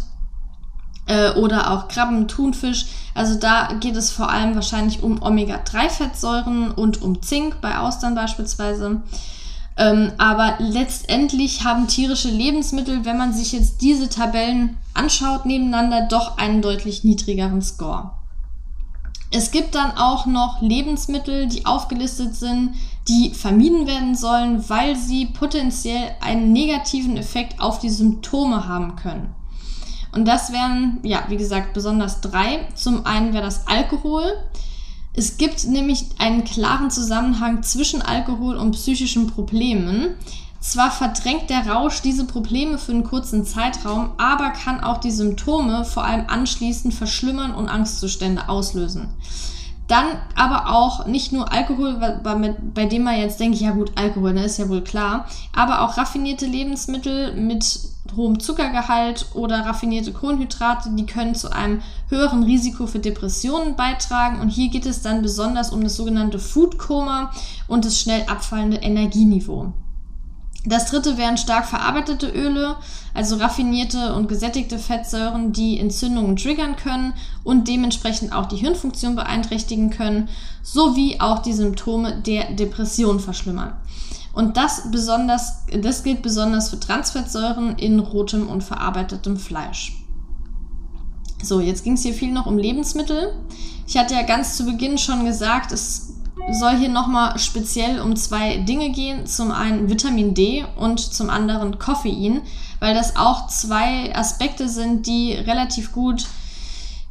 äh, 1.05 1.31
oder 1.31 1.71
auch 1.71 1.87
Krabben, 1.89 2.27
Thunfisch. 2.27 2.85
Also 3.13 3.35
da 3.37 3.73
geht 3.79 3.95
es 3.95 4.09
vor 4.11 4.29
allem 4.29 4.55
wahrscheinlich 4.55 5.03
um 5.03 5.21
Omega-3-Fettsäuren 5.21 6.71
und 6.71 7.01
um 7.01 7.21
Zink 7.21 7.59
bei 7.61 7.77
Austern 7.77 8.15
beispielsweise. 8.15 9.01
Ähm, 9.75 10.11
aber 10.17 10.55
letztendlich 10.59 11.63
haben 11.63 11.87
tierische 11.87 12.29
Lebensmittel, 12.29 13.05
wenn 13.05 13.17
man 13.17 13.33
sich 13.33 13.51
jetzt 13.51 13.81
diese 13.81 14.07
Tabellen 14.07 14.77
anschaut, 14.93 15.45
nebeneinander 15.45 16.07
doch 16.07 16.37
einen 16.37 16.61
deutlich 16.61 17.03
niedrigeren 17.03 17.61
Score. 17.61 18.11
Es 19.35 19.49
gibt 19.49 19.73
dann 19.73 19.97
auch 19.97 20.27
noch 20.27 20.61
Lebensmittel, 20.61 21.47
die 21.47 21.65
aufgelistet 21.65 22.35
sind, 22.35 22.75
die 23.07 23.31
vermieden 23.31 23.87
werden 23.87 24.15
sollen, 24.15 24.69
weil 24.69 24.95
sie 24.95 25.25
potenziell 25.25 26.11
einen 26.21 26.53
negativen 26.53 27.17
Effekt 27.17 27.59
auf 27.59 27.79
die 27.79 27.89
Symptome 27.89 28.67
haben 28.67 28.95
können. 28.95 29.33
Und 30.11 30.27
das 30.27 30.51
wären, 30.51 30.99
ja, 31.01 31.23
wie 31.29 31.37
gesagt, 31.37 31.73
besonders 31.73 32.21
drei. 32.21 32.67
Zum 32.75 33.07
einen 33.07 33.33
wäre 33.33 33.43
das 33.43 33.65
Alkohol. 33.65 34.37
Es 35.15 35.37
gibt 35.37 35.65
nämlich 35.65 36.05
einen 36.19 36.43
klaren 36.43 36.91
Zusammenhang 36.91 37.63
zwischen 37.63 38.03
Alkohol 38.03 38.55
und 38.55 38.73
psychischen 38.73 39.25
Problemen. 39.25 40.15
Zwar 40.63 40.91
verdrängt 40.91 41.49
der 41.49 41.67
Rausch 41.67 42.01
diese 42.01 42.23
Probleme 42.23 42.77
für 42.77 42.93
einen 42.93 43.03
kurzen 43.03 43.45
Zeitraum, 43.45 44.11
aber 44.17 44.51
kann 44.51 44.81
auch 44.81 44.97
die 44.97 45.11
Symptome 45.11 45.83
vor 45.83 46.05
allem 46.05 46.27
anschließend 46.27 46.93
verschlimmern 46.93 47.53
und 47.53 47.67
Angstzustände 47.67 48.47
auslösen. 48.47 49.09
Dann 49.89 50.05
aber 50.35 50.73
auch 50.73 51.05
nicht 51.05 51.33
nur 51.33 51.51
Alkohol, 51.51 51.99
bei 52.73 52.85
dem 52.85 53.03
man 53.03 53.19
jetzt 53.19 53.41
denkt, 53.41 53.59
ja 53.59 53.71
gut, 53.71 53.91
Alkohol, 53.95 54.31
ne, 54.31 54.45
ist 54.45 54.57
ja 54.57 54.69
wohl 54.69 54.85
klar, 54.85 55.27
aber 55.53 55.81
auch 55.81 55.97
raffinierte 55.97 56.45
Lebensmittel 56.45 57.35
mit 57.35 57.81
hohem 58.15 58.39
Zuckergehalt 58.39 59.25
oder 59.33 59.65
raffinierte 59.65 60.13
Kohlenhydrate, 60.13 60.91
die 60.91 61.05
können 61.05 61.35
zu 61.35 61.51
einem 61.51 61.81
höheren 62.07 62.43
Risiko 62.43 62.87
für 62.87 62.99
Depressionen 62.99 63.75
beitragen. 63.75 64.39
Und 64.39 64.47
hier 64.47 64.69
geht 64.69 64.85
es 64.85 65.01
dann 65.01 65.23
besonders 65.23 65.71
um 65.71 65.83
das 65.83 65.97
sogenannte 65.97 66.39
Food 66.39 66.77
Coma 66.77 67.31
und 67.67 67.83
das 67.83 67.99
schnell 67.99 68.23
abfallende 68.27 68.77
Energieniveau. 68.77 69.73
Das 70.65 70.85
dritte 70.85 71.17
wären 71.17 71.37
stark 71.37 71.65
verarbeitete 71.65 72.27
Öle, 72.27 72.77
also 73.13 73.35
raffinierte 73.35 74.13
und 74.15 74.29
gesättigte 74.29 74.79
Fettsäuren, 74.79 75.51
die 75.51 75.77
Entzündungen 75.77 76.37
triggern 76.37 76.77
können 76.77 77.13
und 77.43 77.67
dementsprechend 77.67 78.31
auch 78.31 78.45
die 78.45 78.55
Hirnfunktion 78.55 79.15
beeinträchtigen 79.15 79.89
können, 79.89 80.29
sowie 80.61 81.19
auch 81.19 81.39
die 81.39 81.53
Symptome 81.53 82.21
der 82.21 82.53
Depression 82.53 83.19
verschlimmern. 83.19 83.73
Und 84.31 84.57
das 84.57 84.89
besonders, 84.89 85.65
das 85.79 86.03
gilt 86.03 86.21
besonders 86.21 86.69
für 86.69 86.79
Transfettsäuren 86.79 87.77
in 87.77 87.99
rotem 87.99 88.47
und 88.47 88.63
verarbeitetem 88.63 89.37
Fleisch. 89.37 89.97
So, 91.43 91.59
jetzt 91.59 91.83
ging 91.83 91.93
es 91.93 92.03
hier 92.03 92.13
viel 92.13 92.31
noch 92.31 92.45
um 92.45 92.57
Lebensmittel. 92.57 93.33
Ich 93.85 93.97
hatte 93.97 94.13
ja 94.13 94.23
ganz 94.23 94.55
zu 94.55 94.65
Beginn 94.65 94.97
schon 94.97 95.25
gesagt, 95.25 95.73
es 95.73 96.12
soll 96.51 96.77
hier 96.77 96.89
nochmal 96.89 97.39
speziell 97.39 97.99
um 97.99 98.15
zwei 98.15 98.57
Dinge 98.57 98.91
gehen. 98.91 99.25
Zum 99.25 99.51
einen 99.51 99.89
Vitamin 99.89 100.33
D 100.33 100.65
und 100.75 100.99
zum 100.99 101.29
anderen 101.29 101.79
Koffein, 101.79 102.41
weil 102.79 102.93
das 102.93 103.15
auch 103.15 103.47
zwei 103.47 104.15
Aspekte 104.15 104.67
sind, 104.67 105.07
die 105.07 105.33
relativ 105.33 105.91
gut 105.91 106.25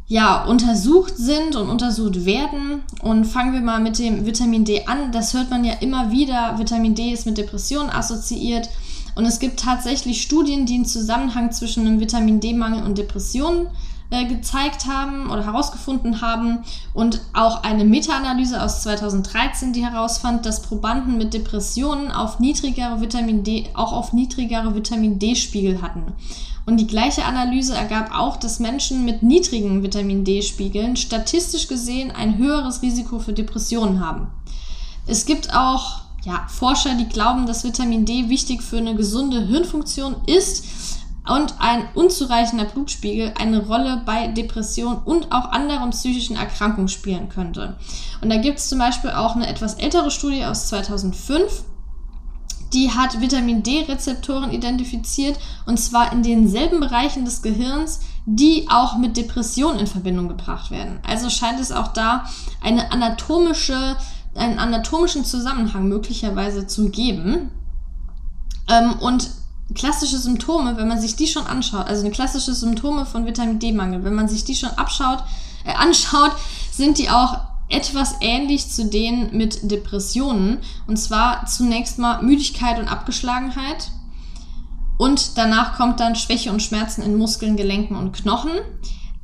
ja, 0.07 0.45
untersucht 0.45 1.17
sind 1.17 1.57
und 1.57 1.71
untersucht 1.71 2.25
werden. 2.27 2.83
Und 3.01 3.25
fangen 3.25 3.55
wir 3.55 3.61
mal 3.63 3.81
mit 3.81 3.99
dem 3.99 4.27
Vitamin 4.27 4.65
D 4.65 4.85
an. 4.85 5.13
Das 5.13 5.33
hört 5.33 5.51
man 5.51 5.65
ja 5.65 5.75
immer 5.75 6.11
wieder. 6.11 6.59
Vitamin 6.59 6.95
D 6.95 7.13
ist 7.13 7.25
mit 7.25 7.39
Depressionen 7.39 7.91
assoziiert. 7.91 8.69
Und 9.15 9.27
es 9.27 9.39
gibt 9.39 9.61
tatsächlich 9.61 10.23
Studien, 10.23 10.67
die 10.67 10.75
einen 10.75 10.85
Zusammenhang 10.87 11.53
zwischen 11.53 11.87
einem 11.87 12.01
Vitamin 12.01 12.41
D-Mangel 12.41 12.83
und 12.83 12.97
Depressionen 12.97 13.67
äh, 13.67 13.71
gezeigt 14.21 14.87
haben 14.87 15.31
oder 15.31 15.45
herausgefunden 15.45 16.21
haben 16.21 16.65
und 16.95 17.21
auch 17.33 17.63
eine 17.63 17.85
Meta-Analyse 17.85 18.63
aus 18.63 18.83
2013, 18.83 19.73
die 19.73 19.85
herausfand, 19.85 20.47
dass 20.47 20.63
Probanden 20.63 21.19
mit 21.19 21.35
Depressionen 21.35 22.13
auf 22.13 22.39
niedrigere 22.39 23.01
Vitamin 23.01 23.43
D, 23.43 23.69
auch 23.75 23.93
auf 23.93 24.13
niedrigere 24.13 24.75
Vitamin 24.75 25.19
D-Spiegel 25.19 25.83
hatten. 25.83 26.13
Und 26.65 26.77
die 26.77 26.87
gleiche 26.87 27.25
Analyse 27.25 27.75
ergab 27.75 28.17
auch, 28.17 28.37
dass 28.37 28.61
Menschen 28.61 29.05
mit 29.05 29.23
niedrigen 29.23 29.83
Vitamin 29.83 30.25
D-Spiegeln 30.25 30.97
statistisch 30.97 31.67
gesehen 31.67 32.13
ein 32.13 32.39
höheres 32.39 32.83
Risiko 32.83 33.19
für 33.19 33.33
Depressionen 33.33 34.05
haben. 34.05 34.29
Es 35.07 35.27
gibt 35.27 35.55
auch 35.55 36.03
ja, 36.25 36.47
Forscher, 36.49 36.95
die 36.95 37.09
glauben, 37.09 37.47
dass 37.47 37.65
Vitamin 37.65 38.05
D 38.05 38.29
wichtig 38.29 38.63
für 38.63 38.79
eine 38.79 38.95
gesunde 38.95 39.45
Hirnfunktion 39.47 40.17
ist 40.27 40.65
und 41.29 41.55
ein 41.61 41.89
unzureichender 41.95 42.65
Blutspiegel 42.65 43.33
eine 43.39 43.65
Rolle 43.65 44.03
bei 44.05 44.29
Depressionen 44.29 44.99
und 45.05 45.31
auch 45.31 45.53
anderen 45.53 45.91
psychischen 45.91 46.37
Erkrankungen 46.37 46.89
spielen 46.89 47.29
könnte. 47.29 47.77
Und 48.21 48.31
da 48.31 48.37
gibt 48.37 48.59
es 48.59 48.69
zum 48.69 48.79
Beispiel 48.79 49.11
auch 49.11 49.37
eine 49.37 49.47
etwas 49.47 49.75
ältere 49.75 50.11
Studie 50.11 50.45
aus 50.45 50.69
2005. 50.69 51.65
Die 52.73 52.91
hat 52.91 53.21
Vitamin 53.21 53.63
D-Rezeptoren 53.63 54.51
identifiziert 54.51 55.39
und 55.67 55.79
zwar 55.79 56.13
in 56.13 56.23
denselben 56.23 56.81
Bereichen 56.81 57.25
des 57.25 57.43
Gehirns, 57.43 58.01
die 58.25 58.67
auch 58.71 58.97
mit 58.97 59.17
Depressionen 59.17 59.81
in 59.81 59.87
Verbindung 59.87 60.29
gebracht 60.29 60.71
werden. 60.71 60.99
Also 61.07 61.29
scheint 61.29 61.61
es 61.61 61.71
auch 61.71 61.89
da 61.89 62.25
eine 62.63 62.91
anatomische, 62.91 63.97
einen 64.35 64.59
anatomischen 64.59 65.25
Zusammenhang 65.25 65.89
möglicherweise 65.89 66.67
zu 66.67 66.89
geben. 66.89 67.51
Ähm, 68.69 68.95
und 69.01 69.31
klassische 69.75 70.19
Symptome, 70.19 70.77
wenn 70.77 70.89
man 70.89 71.01
sich 71.01 71.17
die 71.17 71.27
schon 71.27 71.47
anschaut, 71.47 71.87
also 71.87 72.03
eine 72.03 72.11
klassische 72.11 72.55
Symptome 72.55 73.07
von 73.07 73.27
Vitamin 73.27 73.59
D-Mangel, 73.59 74.05
wenn 74.05 74.15
man 74.15 74.29
sich 74.29 74.45
die 74.45 74.55
schon 74.55 74.71
abschaut, 74.71 75.23
äh, 75.65 75.75
anschaut, 75.75 76.33
sind 76.71 76.99
die 76.99 77.11
auch 77.11 77.39
etwas 77.69 78.17
ähnlich 78.21 78.71
zu 78.71 78.87
denen 78.87 79.37
mit 79.37 79.71
Depressionen. 79.71 80.59
Und 80.87 80.99
zwar 80.99 81.47
zunächst 81.47 81.99
mal 81.99 82.23
Müdigkeit 82.23 82.79
und 82.79 82.89
Abgeschlagenheit. 82.89 83.91
Und 84.99 85.39
danach 85.39 85.77
kommt 85.77 85.99
dann 85.99 86.15
Schwäche 86.15 86.53
und 86.53 86.63
Schmerzen 86.63 87.03
in 87.03 87.17
Muskeln, 87.17 87.57
Gelenken 87.57 87.97
und 87.97 88.13
Knochen. 88.13 88.53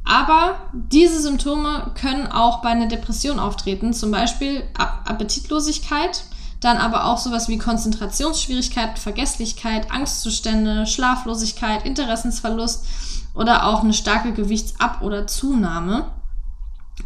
Aber 0.05 0.71
diese 0.73 1.21
Symptome 1.21 1.91
können 1.95 2.27
auch 2.27 2.63
bei 2.63 2.71
einer 2.71 2.87
Depression 2.87 3.39
auftreten, 3.39 3.93
zum 3.93 4.11
Beispiel 4.11 4.63
Appetitlosigkeit, 4.75 6.25
dann 6.61 6.77
aber 6.77 7.05
auch 7.05 7.19
sowas 7.19 7.49
wie 7.49 7.59
Konzentrationsschwierigkeit, 7.59 8.99
Vergesslichkeit, 8.99 9.91
Angstzustände, 9.91 10.87
Schlaflosigkeit, 10.87 11.87
Interessensverlust 11.87 12.87
oder 13.35 13.67
auch 13.67 13.83
eine 13.83 13.93
starke 13.93 14.33
Gewichtsab- 14.33 15.03
oder 15.03 15.27
Zunahme. 15.27 16.11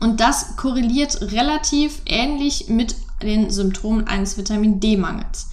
Und 0.01 0.21
das 0.21 0.57
korreliert 0.57 1.21
relativ 1.33 2.01
ähnlich 2.07 2.69
mit 2.69 2.97
den 3.23 3.51
Symptomen 3.51 4.07
eines 4.07 4.39
Vitamin 4.39 4.81
D-Mangels. 4.81 5.49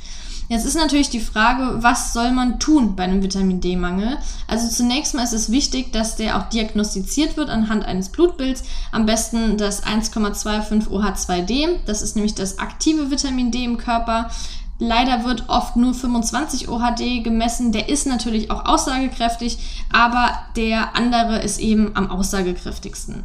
Jetzt 0.49 0.65
ist 0.65 0.75
natürlich 0.75 1.11
die 1.11 1.19
Frage, 1.19 1.83
was 1.83 2.11
soll 2.11 2.31
man 2.31 2.59
tun 2.59 2.95
bei 2.95 3.03
einem 3.03 3.21
Vitamin 3.21 3.61
D-Mangel? 3.61 4.17
Also 4.47 4.67
zunächst 4.67 5.13
mal 5.13 5.21
ist 5.21 5.31
es 5.31 5.51
wichtig, 5.51 5.93
dass 5.93 6.15
der 6.15 6.37
auch 6.37 6.49
diagnostiziert 6.49 7.37
wird 7.37 7.51
anhand 7.51 7.85
eines 7.85 8.09
Blutbilds. 8.09 8.63
Am 8.91 9.05
besten 9.05 9.57
das 9.57 9.83
1,25 9.83 10.87
OH2D. 10.87 11.81
Das 11.85 12.01
ist 12.01 12.15
nämlich 12.15 12.33
das 12.33 12.57
aktive 12.57 13.11
Vitamin 13.11 13.51
D 13.51 13.63
im 13.63 13.77
Körper. 13.77 14.31
Leider 14.79 15.23
wird 15.23 15.49
oft 15.49 15.75
nur 15.75 15.93
25 15.93 16.67
OHD 16.67 17.23
gemessen. 17.23 17.71
Der 17.71 17.87
ist 17.87 18.07
natürlich 18.07 18.49
auch 18.49 18.65
aussagekräftig, 18.65 19.59
aber 19.93 20.31
der 20.55 20.95
andere 20.95 21.43
ist 21.43 21.59
eben 21.59 21.95
am 21.95 22.09
aussagekräftigsten. 22.09 23.23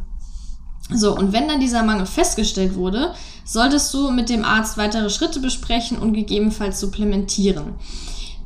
So, 0.93 1.17
und 1.17 1.33
wenn 1.33 1.47
dann 1.47 1.59
dieser 1.59 1.83
Mangel 1.83 2.05
festgestellt 2.05 2.75
wurde, 2.75 3.13
solltest 3.43 3.93
du 3.93 4.11
mit 4.11 4.29
dem 4.29 4.45
Arzt 4.45 4.77
weitere 4.77 5.09
Schritte 5.09 5.39
besprechen 5.39 5.97
und 5.97 6.13
gegebenenfalls 6.13 6.79
supplementieren. 6.79 7.73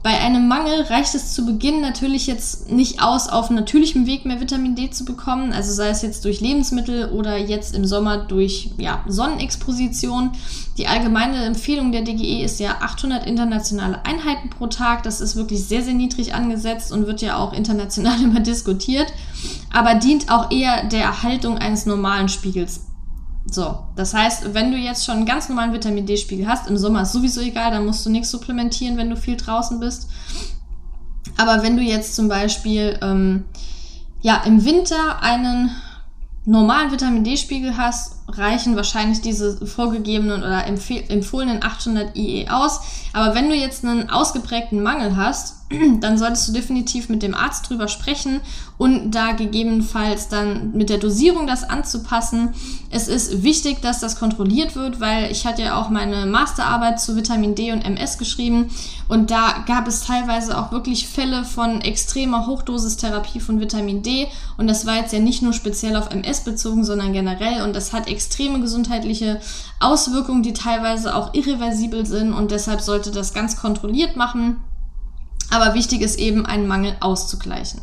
Bei 0.02 0.18
einem 0.18 0.48
Mangel 0.48 0.84
reicht 0.84 1.14
es 1.14 1.34
zu 1.34 1.46
Beginn 1.46 1.82
natürlich 1.82 2.26
jetzt 2.26 2.72
nicht 2.72 3.02
aus, 3.04 3.28
auf 3.28 3.50
natürlichem 3.50 4.06
Weg 4.06 4.24
mehr 4.24 4.40
Vitamin 4.40 4.74
D 4.74 4.90
zu 4.92 5.04
bekommen, 5.04 5.52
also 5.52 5.74
sei 5.74 5.90
es 5.90 6.02
jetzt 6.02 6.24
durch 6.24 6.40
Lebensmittel 6.40 7.10
oder 7.10 7.38
jetzt 7.38 7.76
im 7.76 7.86
Sommer 7.86 8.18
durch 8.20 8.70
ja, 8.78 9.04
Sonnenexposition. 9.08 10.32
Die 10.78 10.88
allgemeine 10.88 11.44
Empfehlung 11.44 11.92
der 11.92 12.04
DGE 12.04 12.42
ist 12.46 12.62
ja 12.62 12.78
800 12.80 13.26
internationale 13.26 14.06
Einheiten 14.06 14.50
pro 14.50 14.68
Tag. 14.68 15.04
Das 15.04 15.20
ist 15.20 15.36
wirklich 15.36 15.66
sehr, 15.66 15.82
sehr 15.82 15.94
niedrig 15.94 16.34
angesetzt 16.34 16.94
und 16.94 17.06
wird 17.06 17.22
ja 17.22 17.36
auch 17.36 17.52
international 17.52 18.20
immer 18.24 18.40
diskutiert, 18.40 19.12
aber 19.74 19.96
dient 19.96 20.32
auch 20.32 20.50
eher 20.50 20.86
der 20.86 21.04
Erhaltung 21.04 21.58
eines 21.58 21.86
normalen 21.86 22.30
Spiegels 22.30 22.86
so, 23.52 23.80
das 23.96 24.14
heißt, 24.14 24.54
wenn 24.54 24.72
du 24.72 24.78
jetzt 24.78 25.06
schon 25.06 25.18
einen 25.18 25.26
ganz 25.26 25.50
normalen 25.50 25.74
Vitamin 25.74 26.06
D-Spiegel 26.06 26.48
hast, 26.48 26.70
im 26.70 26.78
Sommer 26.78 27.02
ist 27.02 27.14
sowieso 27.14 27.42
egal, 27.42 27.72
dann 27.72 27.86
musst 27.86 28.06
du 28.06 28.10
nichts 28.10 28.32
supplementieren, 28.32 28.98
wenn 28.98 29.10
du 29.10 29.16
viel 29.16 29.38
draußen 29.38 29.80
bist. 29.80 30.10
Aber 31.38 31.64
wenn 31.64 31.78
du 31.78 31.84
jetzt 31.84 32.16
zum 32.16 32.28
Beispiel 32.28 33.00
ähm, 33.02 33.46
ja, 34.22 34.44
im 34.46 34.66
Winter 34.66 35.22
einen 35.22 35.72
normalen 36.46 36.92
Vitamin 36.92 37.24
D-Spiegel 37.24 37.78
hast, 37.78 38.18
reichen 38.28 38.76
wahrscheinlich 38.76 39.22
diese 39.22 39.66
vorgegebenen 39.66 40.44
oder 40.44 40.66
empfohlenen 40.66 41.64
800 41.64 42.16
IE 42.16 42.50
aus. 42.50 42.82
Aber 43.14 43.36
wenn 43.36 43.50
du 43.50 43.56
jetzt 43.56 43.86
einen 43.86 44.10
ausgeprägten 44.10 44.82
Mangel 44.82 45.16
hast, 45.16 45.59
dann 46.00 46.18
solltest 46.18 46.48
du 46.48 46.54
definitiv 46.54 47.10
mit 47.10 47.22
dem 47.22 47.36
Arzt 47.36 47.70
drüber 47.70 47.88
sprechen 47.88 48.42
und 48.78 49.12
da 49.12 49.34
gegebenenfalls 49.34 50.28
dann 50.28 50.72
mit 50.74 50.90
der 50.90 50.98
Dosierung 50.98 51.46
das 51.46 51.64
anzupassen. 51.64 52.50
Es 52.90 53.08
ist 53.08 53.44
wichtig, 53.44 53.82
dass 53.82 54.00
das 54.00 54.18
kontrolliert 54.18 54.76
wird, 54.76 55.00
weil 55.00 55.32
ich 55.32 55.46
hatte 55.46 55.62
ja 55.62 55.80
auch 55.80 55.90
meine 55.90 56.26
Masterarbeit 56.26 57.00
zu 57.00 57.16
Vitamin 57.16 57.54
D 57.54 57.72
und 57.72 57.82
MS 57.82 58.18
geschrieben 58.18 58.72
und 59.08 59.30
da 59.30 59.64
gab 59.68 59.88
es 59.88 60.02
teilweise 60.02 60.58
auch 60.58 60.72
wirklich 60.72 61.08
Fälle 61.08 61.44
von 61.44 61.82
extremer 61.82 62.48
Hochdosistherapie 62.48 63.40
von 63.40 63.60
Vitamin 63.60 64.02
D 64.02 64.28
und 64.58 64.68
das 64.68 64.88
war 64.88 64.96
jetzt 64.96 65.14
ja 65.14 65.20
nicht 65.20 65.44
nur 65.44 65.54
speziell 65.54 65.96
auf 65.96 66.10
MS 66.10 66.44
bezogen, 66.46 66.84
sondern 66.84 67.14
generell 67.14 67.62
und 67.62 67.76
das 67.76 67.94
hat 67.94 68.08
extreme 68.08 68.60
gesundheitliche 68.60 69.40
Auswirkungen, 69.80 70.42
die 70.42 70.54
teilweise 70.54 71.16
auch 71.16 71.36
irreversibel 71.36 72.08
sind 72.08 72.34
und 72.34 72.50
deshalb 72.50 72.82
sollte 72.82 73.12
das 73.12 73.34
ganz 73.34 73.56
kontrolliert 73.56 74.16
machen. 74.16 74.64
Aber 75.50 75.74
wichtig 75.74 76.02
ist 76.02 76.20
eben, 76.20 76.46
einen 76.46 76.68
Mangel 76.68 76.96
auszugleichen. 77.00 77.82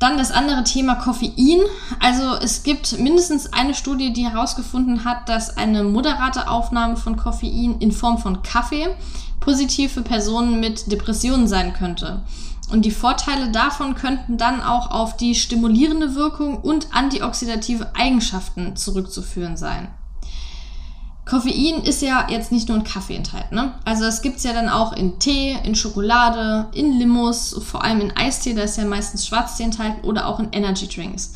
Dann 0.00 0.16
das 0.16 0.32
andere 0.32 0.64
Thema 0.64 0.94
Koffein. 0.94 1.60
Also 2.00 2.34
es 2.42 2.62
gibt 2.62 2.98
mindestens 2.98 3.52
eine 3.52 3.74
Studie, 3.74 4.14
die 4.14 4.26
herausgefunden 4.26 5.04
hat, 5.04 5.28
dass 5.28 5.56
eine 5.58 5.84
moderate 5.84 6.48
Aufnahme 6.48 6.96
von 6.96 7.16
Koffein 7.16 7.76
in 7.80 7.92
Form 7.92 8.16
von 8.16 8.42
Kaffee 8.42 8.88
positiv 9.40 9.92
für 9.92 10.02
Personen 10.02 10.58
mit 10.58 10.90
Depressionen 10.90 11.46
sein 11.46 11.74
könnte. 11.74 12.22
Und 12.70 12.84
die 12.84 12.90
Vorteile 12.90 13.50
davon 13.50 13.94
könnten 13.94 14.38
dann 14.38 14.62
auch 14.62 14.90
auf 14.90 15.16
die 15.16 15.34
stimulierende 15.34 16.14
Wirkung 16.14 16.58
und 16.58 16.88
antioxidative 16.92 17.94
Eigenschaften 17.94 18.76
zurückzuführen 18.76 19.56
sein. 19.56 19.88
Koffein 21.30 21.84
ist 21.84 22.02
ja 22.02 22.26
jetzt 22.28 22.50
nicht 22.50 22.68
nur 22.68 22.76
in 22.76 22.82
Kaffee 22.82 23.14
enthalten. 23.14 23.54
Ne? 23.54 23.72
Also 23.84 24.04
gibt 24.20 24.38
es 24.38 24.42
ja 24.42 24.52
dann 24.52 24.68
auch 24.68 24.92
in 24.92 25.20
Tee, 25.20 25.56
in 25.62 25.76
Schokolade, 25.76 26.66
in 26.74 26.98
Limos, 26.98 27.56
vor 27.64 27.84
allem 27.84 28.00
in 28.00 28.16
Eistee, 28.16 28.52
da 28.52 28.62
ist 28.62 28.76
ja 28.76 28.84
meistens 28.84 29.28
Schwarztee 29.28 29.62
enthalten 29.62 30.04
oder 30.04 30.26
auch 30.26 30.40
in 30.40 30.48
Energy 30.50 30.88
Drinks. 30.88 31.34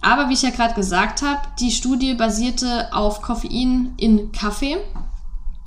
Aber 0.00 0.30
wie 0.30 0.32
ich 0.32 0.40
ja 0.40 0.48
gerade 0.48 0.72
gesagt 0.72 1.20
habe, 1.20 1.42
die 1.60 1.72
Studie 1.72 2.14
basierte 2.14 2.90
auf 2.94 3.20
Koffein 3.20 3.92
in 3.98 4.32
Kaffee. 4.32 4.78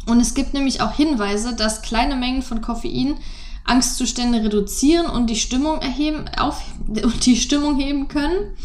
Und 0.08 0.22
es 0.22 0.34
gibt 0.34 0.56
nämlich 0.56 0.82
auch 0.82 0.94
Hinweise, 0.94 1.54
dass 1.54 1.84
kleine 1.84 2.16
Mengen 2.16 2.42
von 2.42 2.62
Koffein 2.62 3.18
Angstzustände 3.64 4.44
reduzieren 4.44 5.06
und 5.06 5.30
die 5.30 5.36
Stimmung 5.36 5.82
erheben, 5.82 6.26
auf, 6.40 6.64
und 6.88 7.26
die 7.28 7.36
Stimmung 7.36 7.78
heben 7.78 8.08
können 8.08 8.56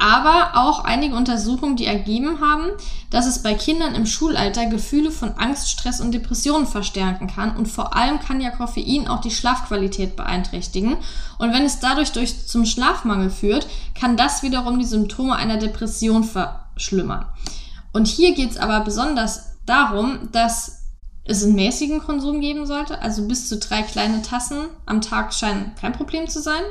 aber 0.00 0.52
auch 0.54 0.84
einige 0.84 1.14
Untersuchungen, 1.14 1.76
die 1.76 1.84
ergeben 1.84 2.40
haben, 2.40 2.70
dass 3.10 3.26
es 3.26 3.42
bei 3.42 3.54
Kindern 3.54 3.94
im 3.94 4.06
Schulalter 4.06 4.66
Gefühle 4.66 5.10
von 5.10 5.34
Angst, 5.36 5.70
Stress 5.70 6.00
und 6.00 6.12
Depressionen 6.12 6.66
verstärken 6.66 7.26
kann 7.26 7.56
und 7.56 7.66
vor 7.66 7.94
allem 7.94 8.18
kann 8.18 8.40
ja 8.40 8.50
Koffein 8.50 9.08
auch 9.08 9.20
die 9.20 9.30
Schlafqualität 9.30 10.16
beeinträchtigen 10.16 10.96
und 11.38 11.52
wenn 11.52 11.64
es 11.64 11.80
dadurch 11.80 12.12
durch, 12.12 12.46
zum 12.46 12.64
Schlafmangel 12.64 13.30
führt, 13.30 13.68
kann 13.98 14.16
das 14.16 14.42
wiederum 14.42 14.78
die 14.78 14.86
Symptome 14.86 15.36
einer 15.36 15.58
Depression 15.58 16.24
verschlimmern. 16.24 17.26
Und 17.92 18.06
hier 18.06 18.34
geht 18.34 18.52
es 18.52 18.56
aber 18.56 18.80
besonders 18.80 19.58
darum, 19.66 20.30
dass 20.32 20.80
es 21.24 21.44
einen 21.44 21.54
mäßigen 21.54 22.00
Konsum 22.00 22.40
geben 22.40 22.66
sollte, 22.66 23.02
also 23.02 23.28
bis 23.28 23.48
zu 23.48 23.58
drei 23.58 23.82
kleine 23.82 24.22
Tassen 24.22 24.66
am 24.86 25.00
Tag 25.00 25.34
scheinen 25.34 25.74
kein 25.80 25.92
Problem 25.92 26.28
zu 26.28 26.40
sein. 26.40 26.62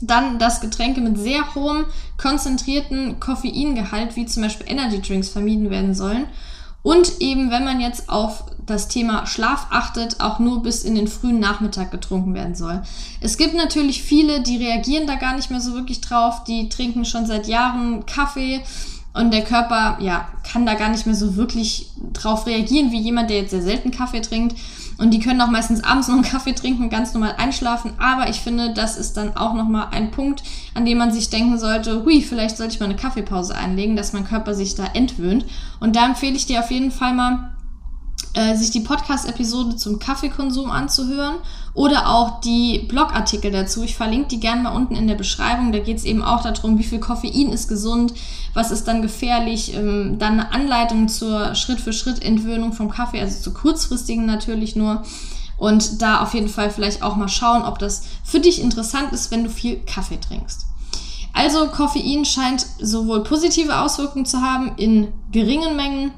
Dann, 0.00 0.38
dass 0.38 0.60
Getränke 0.60 1.00
mit 1.00 1.18
sehr 1.18 1.54
hohem 1.54 1.86
konzentrierten 2.16 3.20
Koffeingehalt, 3.20 4.16
wie 4.16 4.26
zum 4.26 4.42
Beispiel 4.42 4.70
Energy 4.70 5.00
Drinks, 5.00 5.28
vermieden 5.28 5.70
werden 5.70 5.94
sollen. 5.94 6.26
Und 6.82 7.20
eben, 7.20 7.50
wenn 7.50 7.64
man 7.64 7.80
jetzt 7.80 8.08
auf 8.08 8.44
das 8.64 8.88
Thema 8.88 9.26
Schlaf 9.26 9.66
achtet, 9.70 10.20
auch 10.20 10.38
nur 10.38 10.62
bis 10.62 10.84
in 10.84 10.94
den 10.94 11.08
frühen 11.08 11.40
Nachmittag 11.40 11.90
getrunken 11.90 12.34
werden 12.34 12.54
soll. 12.54 12.82
Es 13.20 13.36
gibt 13.36 13.54
natürlich 13.54 14.02
viele, 14.02 14.42
die 14.42 14.58
reagieren 14.58 15.06
da 15.06 15.16
gar 15.16 15.34
nicht 15.34 15.50
mehr 15.50 15.60
so 15.60 15.74
wirklich 15.74 16.00
drauf. 16.00 16.44
Die 16.44 16.68
trinken 16.68 17.04
schon 17.04 17.26
seit 17.26 17.48
Jahren 17.48 18.06
Kaffee 18.06 18.60
und 19.14 19.32
der 19.32 19.42
Körper, 19.42 19.98
ja, 20.00 20.28
kann 20.50 20.66
da 20.66 20.74
gar 20.74 20.90
nicht 20.90 21.06
mehr 21.06 21.14
so 21.14 21.36
wirklich 21.36 21.90
drauf 22.12 22.46
reagieren, 22.46 22.92
wie 22.92 23.00
jemand, 23.00 23.30
der 23.30 23.38
jetzt 23.38 23.50
sehr 23.50 23.62
selten 23.62 23.90
Kaffee 23.90 24.20
trinkt. 24.20 24.56
Und 24.98 25.12
die 25.12 25.20
können 25.20 25.40
auch 25.40 25.50
meistens 25.50 25.84
abends 25.84 26.08
noch 26.08 26.16
einen 26.16 26.24
Kaffee 26.24 26.52
trinken, 26.52 26.90
ganz 26.90 27.14
normal 27.14 27.36
einschlafen. 27.38 27.92
Aber 27.98 28.28
ich 28.28 28.40
finde, 28.40 28.74
das 28.74 28.98
ist 28.98 29.16
dann 29.16 29.36
auch 29.36 29.54
nochmal 29.54 29.88
ein 29.92 30.10
Punkt, 30.10 30.42
an 30.74 30.84
dem 30.84 30.98
man 30.98 31.12
sich 31.12 31.30
denken 31.30 31.58
sollte, 31.58 32.04
hui, 32.04 32.20
vielleicht 32.20 32.56
sollte 32.56 32.74
ich 32.74 32.80
mal 32.80 32.86
eine 32.86 32.96
Kaffeepause 32.96 33.54
einlegen, 33.54 33.94
dass 33.94 34.12
mein 34.12 34.26
Körper 34.26 34.54
sich 34.54 34.74
da 34.74 34.86
entwöhnt. 34.86 35.44
Und 35.78 35.94
da 35.94 36.06
empfehle 36.06 36.34
ich 36.34 36.46
dir 36.46 36.58
auf 36.58 36.72
jeden 36.72 36.90
Fall 36.90 37.14
mal, 37.14 37.50
äh, 38.34 38.56
sich 38.56 38.70
die 38.70 38.80
Podcast-Episode 38.80 39.76
zum 39.76 39.98
Kaffeekonsum 39.98 40.70
anzuhören 40.70 41.36
oder 41.74 42.08
auch 42.08 42.40
die 42.40 42.80
Blogartikel 42.80 43.50
dazu. 43.50 43.82
Ich 43.82 43.96
verlinke 43.96 44.28
die 44.28 44.40
gerne 44.40 44.62
mal 44.62 44.74
unten 44.74 44.96
in 44.96 45.06
der 45.06 45.14
Beschreibung. 45.14 45.72
Da 45.72 45.78
geht 45.78 45.98
es 45.98 46.04
eben 46.04 46.22
auch 46.22 46.42
darum, 46.42 46.78
wie 46.78 46.84
viel 46.84 46.98
Koffein 46.98 47.52
ist 47.52 47.68
gesund, 47.68 48.12
was 48.54 48.70
ist 48.70 48.88
dann 48.88 49.02
gefährlich. 49.02 49.74
Ähm, 49.74 50.18
dann 50.18 50.40
eine 50.40 50.52
Anleitung 50.52 51.08
zur 51.08 51.54
Schritt-für-Schritt-Entwöhnung 51.54 52.72
vom 52.72 52.90
Kaffee, 52.90 53.20
also 53.20 53.40
zur 53.40 53.54
kurzfristigen 53.54 54.26
natürlich 54.26 54.76
nur. 54.76 55.02
Und 55.56 56.02
da 56.02 56.22
auf 56.22 56.34
jeden 56.34 56.48
Fall 56.48 56.70
vielleicht 56.70 57.02
auch 57.02 57.16
mal 57.16 57.28
schauen, 57.28 57.62
ob 57.62 57.78
das 57.78 58.04
für 58.22 58.40
dich 58.40 58.60
interessant 58.60 59.12
ist, 59.12 59.30
wenn 59.30 59.44
du 59.44 59.50
viel 59.50 59.80
Kaffee 59.80 60.18
trinkst. 60.20 60.66
Also 61.32 61.66
Koffein 61.68 62.24
scheint 62.24 62.66
sowohl 62.80 63.22
positive 63.22 63.78
Auswirkungen 63.78 64.26
zu 64.26 64.40
haben 64.40 64.72
in 64.76 65.08
geringen 65.30 65.76
Mengen, 65.76 66.12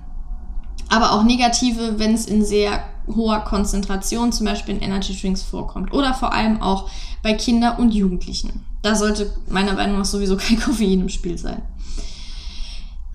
aber 0.90 1.12
auch 1.12 1.22
negative, 1.22 1.98
wenn 1.98 2.14
es 2.14 2.26
in 2.26 2.44
sehr 2.44 2.82
hoher 3.06 3.40
Konzentration, 3.40 4.32
zum 4.32 4.46
Beispiel 4.46 4.76
in 4.76 4.82
Energy 4.82 5.18
Drinks, 5.18 5.42
vorkommt. 5.42 5.92
Oder 5.92 6.14
vor 6.14 6.32
allem 6.32 6.60
auch 6.60 6.90
bei 7.22 7.34
Kindern 7.34 7.78
und 7.78 7.94
Jugendlichen. 7.94 8.64
Da 8.82 8.94
sollte 8.94 9.32
meiner 9.48 9.74
Meinung 9.74 9.98
nach 9.98 10.04
sowieso 10.04 10.36
kein 10.38 10.60
Koffein 10.60 11.00
im 11.00 11.08
Spiel 11.08 11.38
sein. 11.38 11.62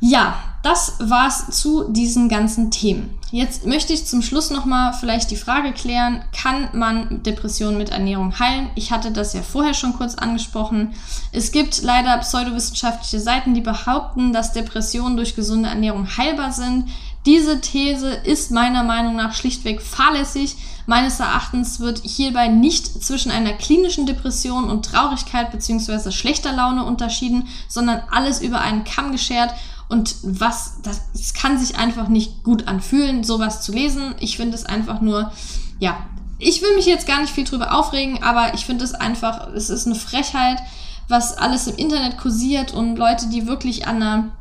Ja, 0.02 0.36
das 0.62 0.96
war's 1.00 1.50
zu 1.52 1.86
diesen 1.92 2.28
ganzen 2.30 2.70
Themen. 2.70 3.18
Jetzt 3.32 3.66
möchte 3.66 3.94
ich 3.94 4.06
zum 4.06 4.22
Schluss 4.22 4.50
nochmal 4.50 4.94
vielleicht 4.94 5.32
die 5.32 5.36
Frage 5.36 5.74
klären, 5.74 6.24
kann 6.32 6.70
man 6.74 7.24
Depressionen 7.24 7.78
mit 7.78 7.90
Ernährung 7.90 8.38
heilen? 8.38 8.70
Ich 8.76 8.92
hatte 8.92 9.12
das 9.12 9.34
ja 9.34 9.42
vorher 9.42 9.74
schon 9.74 9.94
kurz 9.94 10.16
angesprochen. 10.16 10.94
Es 11.32 11.52
gibt 11.52 11.82
leider 11.82 12.18
pseudowissenschaftliche 12.18 13.20
Seiten, 13.20 13.54
die 13.54 13.62
behaupten, 13.62 14.32
dass 14.32 14.54
Depressionen 14.54 15.18
durch 15.18 15.36
gesunde 15.36 15.70
Ernährung 15.70 16.08
heilbar 16.18 16.52
sind. 16.52 16.86
Diese 17.26 17.60
These 17.60 18.10
ist 18.10 18.52
meiner 18.52 18.84
Meinung 18.84 19.16
nach 19.16 19.34
schlichtweg 19.34 19.82
fahrlässig. 19.82 20.58
Meines 20.86 21.20
Erachtens 21.20 21.80
wird 21.80 22.02
hierbei 22.04 22.48
nicht 22.48 23.04
zwischen 23.04 23.32
einer 23.32 23.54
klinischen 23.54 24.06
Depression 24.06 24.70
und 24.70 24.86
Traurigkeit 24.86 25.52
bzw. 25.52 26.12
schlechter 26.12 26.54
Laune 26.54 26.86
unterschieden, 26.86 27.48
sondern 27.68 28.04
alles 28.12 28.42
über 28.42 28.62
einen 28.62 28.84
Kamm 28.84 29.12
geschert. 29.12 29.56
Und 29.90 30.16
was, 30.22 30.82
das, 30.84 31.02
das 31.14 31.34
kann 31.34 31.58
sich 31.58 31.78
einfach 31.78 32.08
nicht 32.08 32.44
gut 32.44 32.68
anfühlen, 32.68 33.24
sowas 33.24 33.62
zu 33.62 33.72
lesen. 33.72 34.14
Ich 34.20 34.38
finde 34.38 34.56
es 34.56 34.66
einfach 34.66 35.02
nur, 35.02 35.32
ja, 35.80 35.98
ich 36.38 36.62
will 36.62 36.76
mich 36.76 36.86
jetzt 36.86 37.08
gar 37.08 37.22
nicht 37.22 37.34
viel 37.34 37.46
drüber 37.46 37.74
aufregen, 37.74 38.22
aber 38.22 38.54
ich 38.54 38.66
finde 38.66 38.84
es 38.84 38.94
einfach, 38.94 39.48
es 39.54 39.70
ist 39.72 39.88
eine 39.88 39.96
Frechheit, 39.96 40.60
was 41.08 41.38
alles 41.38 41.68
im 41.68 41.78
Internet 41.78 42.18
kursiert 42.18 42.74
und 42.74 42.98
Leute, 42.98 43.28
die 43.28 43.48
wirklich 43.48 43.88
an 43.88 43.96
einer 43.98 44.32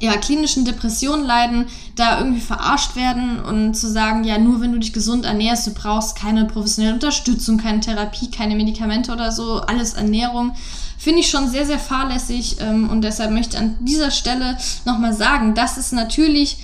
ja, 0.00 0.16
klinischen 0.16 0.64
Depressionen 0.64 1.24
leiden, 1.24 1.66
da 1.96 2.18
irgendwie 2.18 2.40
verarscht 2.40 2.96
werden 2.96 3.40
und 3.40 3.74
zu 3.74 3.90
sagen, 3.90 4.24
ja, 4.24 4.38
nur 4.38 4.60
wenn 4.60 4.72
du 4.72 4.78
dich 4.78 4.92
gesund 4.92 5.24
ernährst, 5.24 5.66
du 5.66 5.74
brauchst 5.74 6.16
keine 6.16 6.44
professionelle 6.44 6.94
Unterstützung, 6.94 7.58
keine 7.58 7.80
Therapie, 7.80 8.30
keine 8.30 8.56
Medikamente 8.56 9.12
oder 9.12 9.32
so, 9.32 9.60
alles 9.60 9.94
Ernährung, 9.94 10.52
finde 10.98 11.20
ich 11.20 11.30
schon 11.30 11.48
sehr, 11.50 11.66
sehr 11.66 11.78
fahrlässig 11.78 12.56
ähm, 12.60 12.88
und 12.90 13.02
deshalb 13.02 13.30
möchte 13.30 13.56
ich 13.56 13.62
an 13.62 13.76
dieser 13.80 14.10
Stelle 14.10 14.56
nochmal 14.84 15.12
sagen, 15.12 15.54
dass 15.54 15.76
es 15.76 15.92
natürlich 15.92 16.58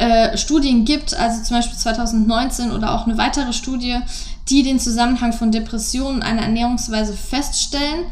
äh, 0.00 0.36
Studien 0.36 0.84
gibt, 0.84 1.14
also 1.14 1.42
zum 1.42 1.58
Beispiel 1.58 1.78
2019 1.78 2.72
oder 2.72 2.94
auch 2.94 3.06
eine 3.06 3.18
weitere 3.18 3.52
Studie, 3.52 3.98
die 4.48 4.62
den 4.62 4.80
Zusammenhang 4.80 5.32
von 5.32 5.52
Depressionen 5.52 6.16
und 6.16 6.22
einer 6.22 6.42
Ernährungsweise 6.42 7.12
feststellen. 7.12 8.06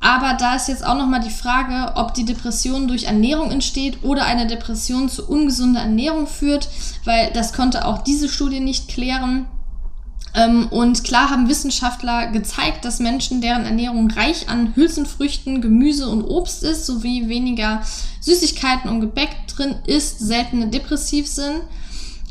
Aber 0.00 0.34
da 0.34 0.54
ist 0.54 0.68
jetzt 0.68 0.86
auch 0.86 0.96
nochmal 0.96 1.20
die 1.20 1.30
Frage, 1.30 1.96
ob 1.96 2.14
die 2.14 2.24
Depression 2.24 2.86
durch 2.86 3.04
Ernährung 3.04 3.50
entsteht 3.50 4.04
oder 4.04 4.24
eine 4.24 4.46
Depression 4.46 5.08
zu 5.08 5.28
ungesunder 5.28 5.80
Ernährung 5.80 6.26
führt, 6.26 6.68
weil 7.04 7.30
das 7.32 7.52
konnte 7.52 7.84
auch 7.84 7.98
diese 7.98 8.28
Studie 8.28 8.60
nicht 8.60 8.88
klären. 8.88 9.46
Ähm, 10.34 10.68
und 10.68 11.02
klar 11.02 11.30
haben 11.30 11.48
Wissenschaftler 11.48 12.28
gezeigt, 12.28 12.84
dass 12.84 13.00
Menschen, 13.00 13.40
deren 13.40 13.64
Ernährung 13.64 14.10
reich 14.10 14.48
an 14.48 14.74
Hülsenfrüchten, 14.76 15.60
Gemüse 15.60 16.08
und 16.08 16.22
Obst 16.22 16.62
ist, 16.62 16.86
sowie 16.86 17.28
weniger 17.28 17.82
Süßigkeiten 18.20 18.88
und 18.88 19.00
Gebäck 19.00 19.30
drin 19.48 19.76
ist, 19.86 20.20
selten 20.20 20.70
depressiv 20.70 21.26
sind. 21.26 21.62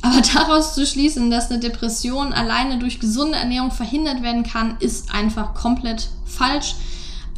Aber 0.01 0.21
daraus 0.33 0.73
zu 0.73 0.85
schließen, 0.85 1.31
dass 1.31 1.49
eine 1.49 1.59
Depression 1.59 2.31
alleine 2.31 2.77
durch 2.77 2.99
gesunde 2.99 3.37
Ernährung 3.37 3.71
verhindert 3.71 4.21
werden 4.21 4.43
kann, 4.43 4.77
ist 4.79 5.13
einfach 5.13 5.53
komplett 5.53 6.09
falsch. 6.25 6.75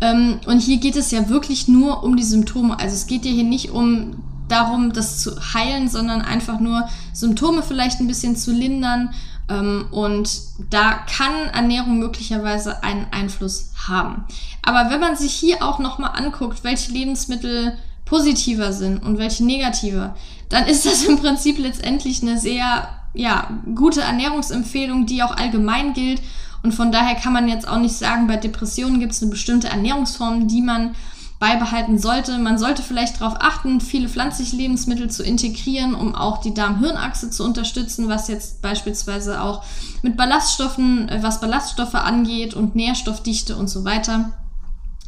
Ähm, 0.02 0.40
und 0.46 0.60
hier 0.60 0.78
geht 0.78 0.96
es 0.96 1.12
ja 1.12 1.30
wirklich 1.30 1.68
nur 1.68 2.04
um 2.04 2.16
die 2.16 2.24
Symptome. 2.24 2.80
Also 2.80 2.96
es 2.96 3.08
geht 3.08 3.26
ja 3.26 3.32
hier 3.32 3.44
nicht 3.44 3.72
um 3.72 4.24
darum, 4.48 4.94
das 4.94 5.20
zu 5.20 5.32
heilen, 5.54 5.90
sondern 5.90 6.22
einfach 6.22 6.60
nur 6.60 6.88
Symptome 7.14 7.64
vielleicht 7.64 8.00
ein 8.00 8.08
bisschen 8.08 8.36
zu 8.36 8.52
lindern. 8.52 9.14
Ähm, 9.50 9.88
und 9.92 10.30
da 10.70 10.94
kann 10.94 11.50
Ernährung 11.54 12.00
möglicherweise 12.00 12.84
einen 12.84 13.08
Einfluss 13.12 13.72
haben. 13.88 14.26
Aber 14.62 14.90
wenn 14.90 15.00
man 15.00 15.16
sich 15.16 15.34
hier 15.34 15.64
auch 15.64 15.80
nochmal 15.80 16.12
anguckt, 16.16 16.64
welche 16.64 16.92
Lebensmittel 16.92 17.78
positiver 18.06 18.74
sind 18.74 19.04
und 19.04 19.20
welche 19.20 19.46
negativer, 19.46 20.16
dann 20.50 20.66
ist 20.66 20.86
das 20.86 21.04
im 21.04 21.20
Prinzip 21.20 21.60
letztendlich 21.60 22.22
eine 22.22 22.40
sehr 22.40 22.90
ja, 23.14 23.50
gute 23.76 24.02
Ernährungsempfehlung, 24.02 25.06
die 25.06 25.24
auch 25.24 25.36
allgemein 25.36 25.94
gilt. 25.94 26.22
Und 26.64 26.74
von 26.74 26.92
daher 26.92 27.16
kann 27.16 27.34
man 27.34 27.48
jetzt 27.48 27.68
auch 27.68 27.80
nicht 27.80 27.96
sagen, 27.96 28.28
bei 28.28 28.38
Depressionen 28.38 29.00
gibt 29.00 29.14
es 29.14 29.22
eine 29.22 29.32
bestimmte 29.32 29.70
Ernährungsform, 29.70 30.48
die 30.48 30.62
man 30.62 30.96
beibehalten 31.40 31.98
sollte. 31.98 32.38
Man 32.38 32.58
sollte 32.58 32.84
vielleicht 32.84 33.22
darauf 33.22 33.38
achten, 33.40 33.80
viele 33.80 34.10
pflanzliche 34.10 34.58
Lebensmittel 34.58 35.10
zu 35.10 35.24
integrieren, 35.24 35.96
um 35.96 36.14
auch 36.14 36.40
die 36.40 36.54
Darm-Hirn-Achse 36.54 37.32
zu 37.32 37.46
unterstützen, 37.46 38.10
was 38.10 38.28
jetzt 38.28 38.62
beispielsweise 38.62 39.42
auch 39.42 39.64
mit 40.02 40.18
Ballaststoffen, 40.18 41.08
äh, 41.08 41.24
was 41.24 41.40
Ballaststoffe 41.40 41.96
angeht 41.96 42.54
und 42.54 42.76
Nährstoffdichte 42.76 43.56
und 43.56 43.70
so 43.70 43.86
weiter. 43.86 44.34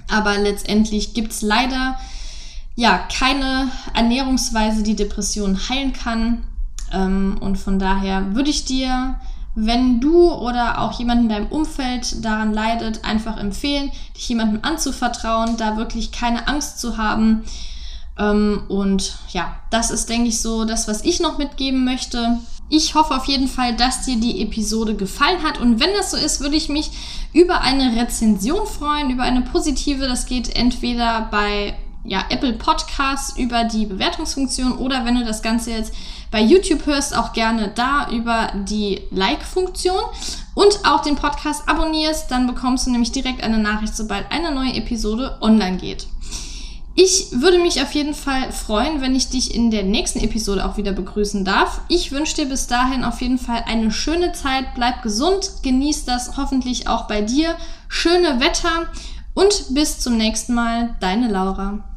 Aber 0.09 0.37
letztendlich 0.37 1.13
gibt 1.13 1.33
es 1.33 1.41
leider 1.41 1.97
ja 2.75 2.97
keine 2.97 3.69
Ernährungsweise, 3.93 4.83
die 4.83 4.95
Depressionen 4.95 5.69
heilen 5.69 5.91
kann. 5.91 6.43
Ähm, 6.93 7.37
und 7.41 7.57
von 7.57 7.77
daher 7.77 8.33
würde 8.35 8.49
ich 8.49 8.63
dir 8.63 9.19
wenn 9.55 9.99
du 9.99 10.31
oder 10.31 10.81
auch 10.81 10.97
jemand 10.97 11.23
in 11.23 11.29
deinem 11.29 11.47
Umfeld 11.47 12.23
daran 12.23 12.53
leidet, 12.53 13.03
einfach 13.03 13.37
empfehlen, 13.37 13.91
dich 14.15 14.29
jemandem 14.29 14.59
anzuvertrauen, 14.63 15.57
da 15.57 15.77
wirklich 15.77 16.11
keine 16.11 16.47
Angst 16.47 16.79
zu 16.79 16.97
haben. 16.97 17.43
Ähm, 18.17 18.63
und 18.69 19.17
ja, 19.29 19.55
das 19.69 19.91
ist, 19.91 20.09
denke 20.09 20.29
ich, 20.29 20.41
so 20.41 20.65
das, 20.65 20.87
was 20.87 21.03
ich 21.03 21.19
noch 21.19 21.37
mitgeben 21.37 21.83
möchte. 21.83 22.39
Ich 22.69 22.95
hoffe 22.95 23.15
auf 23.15 23.25
jeden 23.25 23.49
Fall, 23.49 23.75
dass 23.75 24.03
dir 24.03 24.17
die 24.17 24.41
Episode 24.41 24.95
gefallen 24.95 25.43
hat. 25.43 25.59
Und 25.59 25.81
wenn 25.81 25.93
das 25.97 26.11
so 26.11 26.17
ist, 26.17 26.39
würde 26.39 26.55
ich 26.55 26.69
mich 26.69 26.91
über 27.33 27.59
eine 27.59 27.97
Rezension 27.97 28.65
freuen, 28.65 29.09
über 29.09 29.23
eine 29.23 29.41
positive. 29.41 30.07
Das 30.07 30.25
geht 30.25 30.55
entweder 30.55 31.27
bei 31.29 31.75
ja, 32.03 32.23
Apple 32.29 32.53
Podcasts 32.53 33.37
über 33.37 33.63
die 33.63 33.85
Bewertungsfunktion 33.85 34.73
oder 34.73 35.05
wenn 35.05 35.15
du 35.15 35.25
das 35.25 35.41
Ganze 35.41 35.71
jetzt 35.71 35.93
bei 36.31 36.41
YouTube 36.41 36.85
hörst, 36.85 37.15
auch 37.15 37.33
gerne 37.33 37.71
da 37.75 38.09
über 38.09 38.51
die 38.67 39.01
Like-Funktion 39.11 39.99
und 40.55 40.79
auch 40.85 41.01
den 41.01 41.15
Podcast 41.15 41.67
abonnierst, 41.67 42.31
dann 42.31 42.47
bekommst 42.47 42.87
du 42.87 42.91
nämlich 42.91 43.11
direkt 43.11 43.43
eine 43.43 43.59
Nachricht, 43.59 43.95
sobald 43.95 44.31
eine 44.31 44.51
neue 44.51 44.73
Episode 44.73 45.37
online 45.41 45.77
geht. 45.77 46.07
Ich 46.93 47.27
würde 47.31 47.57
mich 47.57 47.81
auf 47.81 47.93
jeden 47.93 48.13
Fall 48.13 48.51
freuen, 48.51 48.99
wenn 48.99 49.15
ich 49.15 49.29
dich 49.29 49.55
in 49.55 49.71
der 49.71 49.83
nächsten 49.83 50.19
Episode 50.19 50.65
auch 50.65 50.75
wieder 50.75 50.91
begrüßen 50.91 51.45
darf. 51.45 51.81
Ich 51.87 52.11
wünsche 52.11 52.35
dir 52.35 52.45
bis 52.47 52.67
dahin 52.67 53.05
auf 53.05 53.21
jeden 53.21 53.37
Fall 53.37 53.63
eine 53.65 53.91
schöne 53.91 54.33
Zeit, 54.33 54.75
bleib 54.75 55.01
gesund, 55.01 55.51
genieß 55.63 56.03
das 56.05 56.35
hoffentlich 56.35 56.87
auch 56.87 57.07
bei 57.07 57.21
dir, 57.21 57.55
schöne 57.87 58.41
Wetter 58.41 58.89
und 59.33 59.73
bis 59.73 59.99
zum 59.99 60.17
nächsten 60.17 60.53
Mal, 60.53 60.95
deine 60.99 61.29
Laura. 61.29 61.90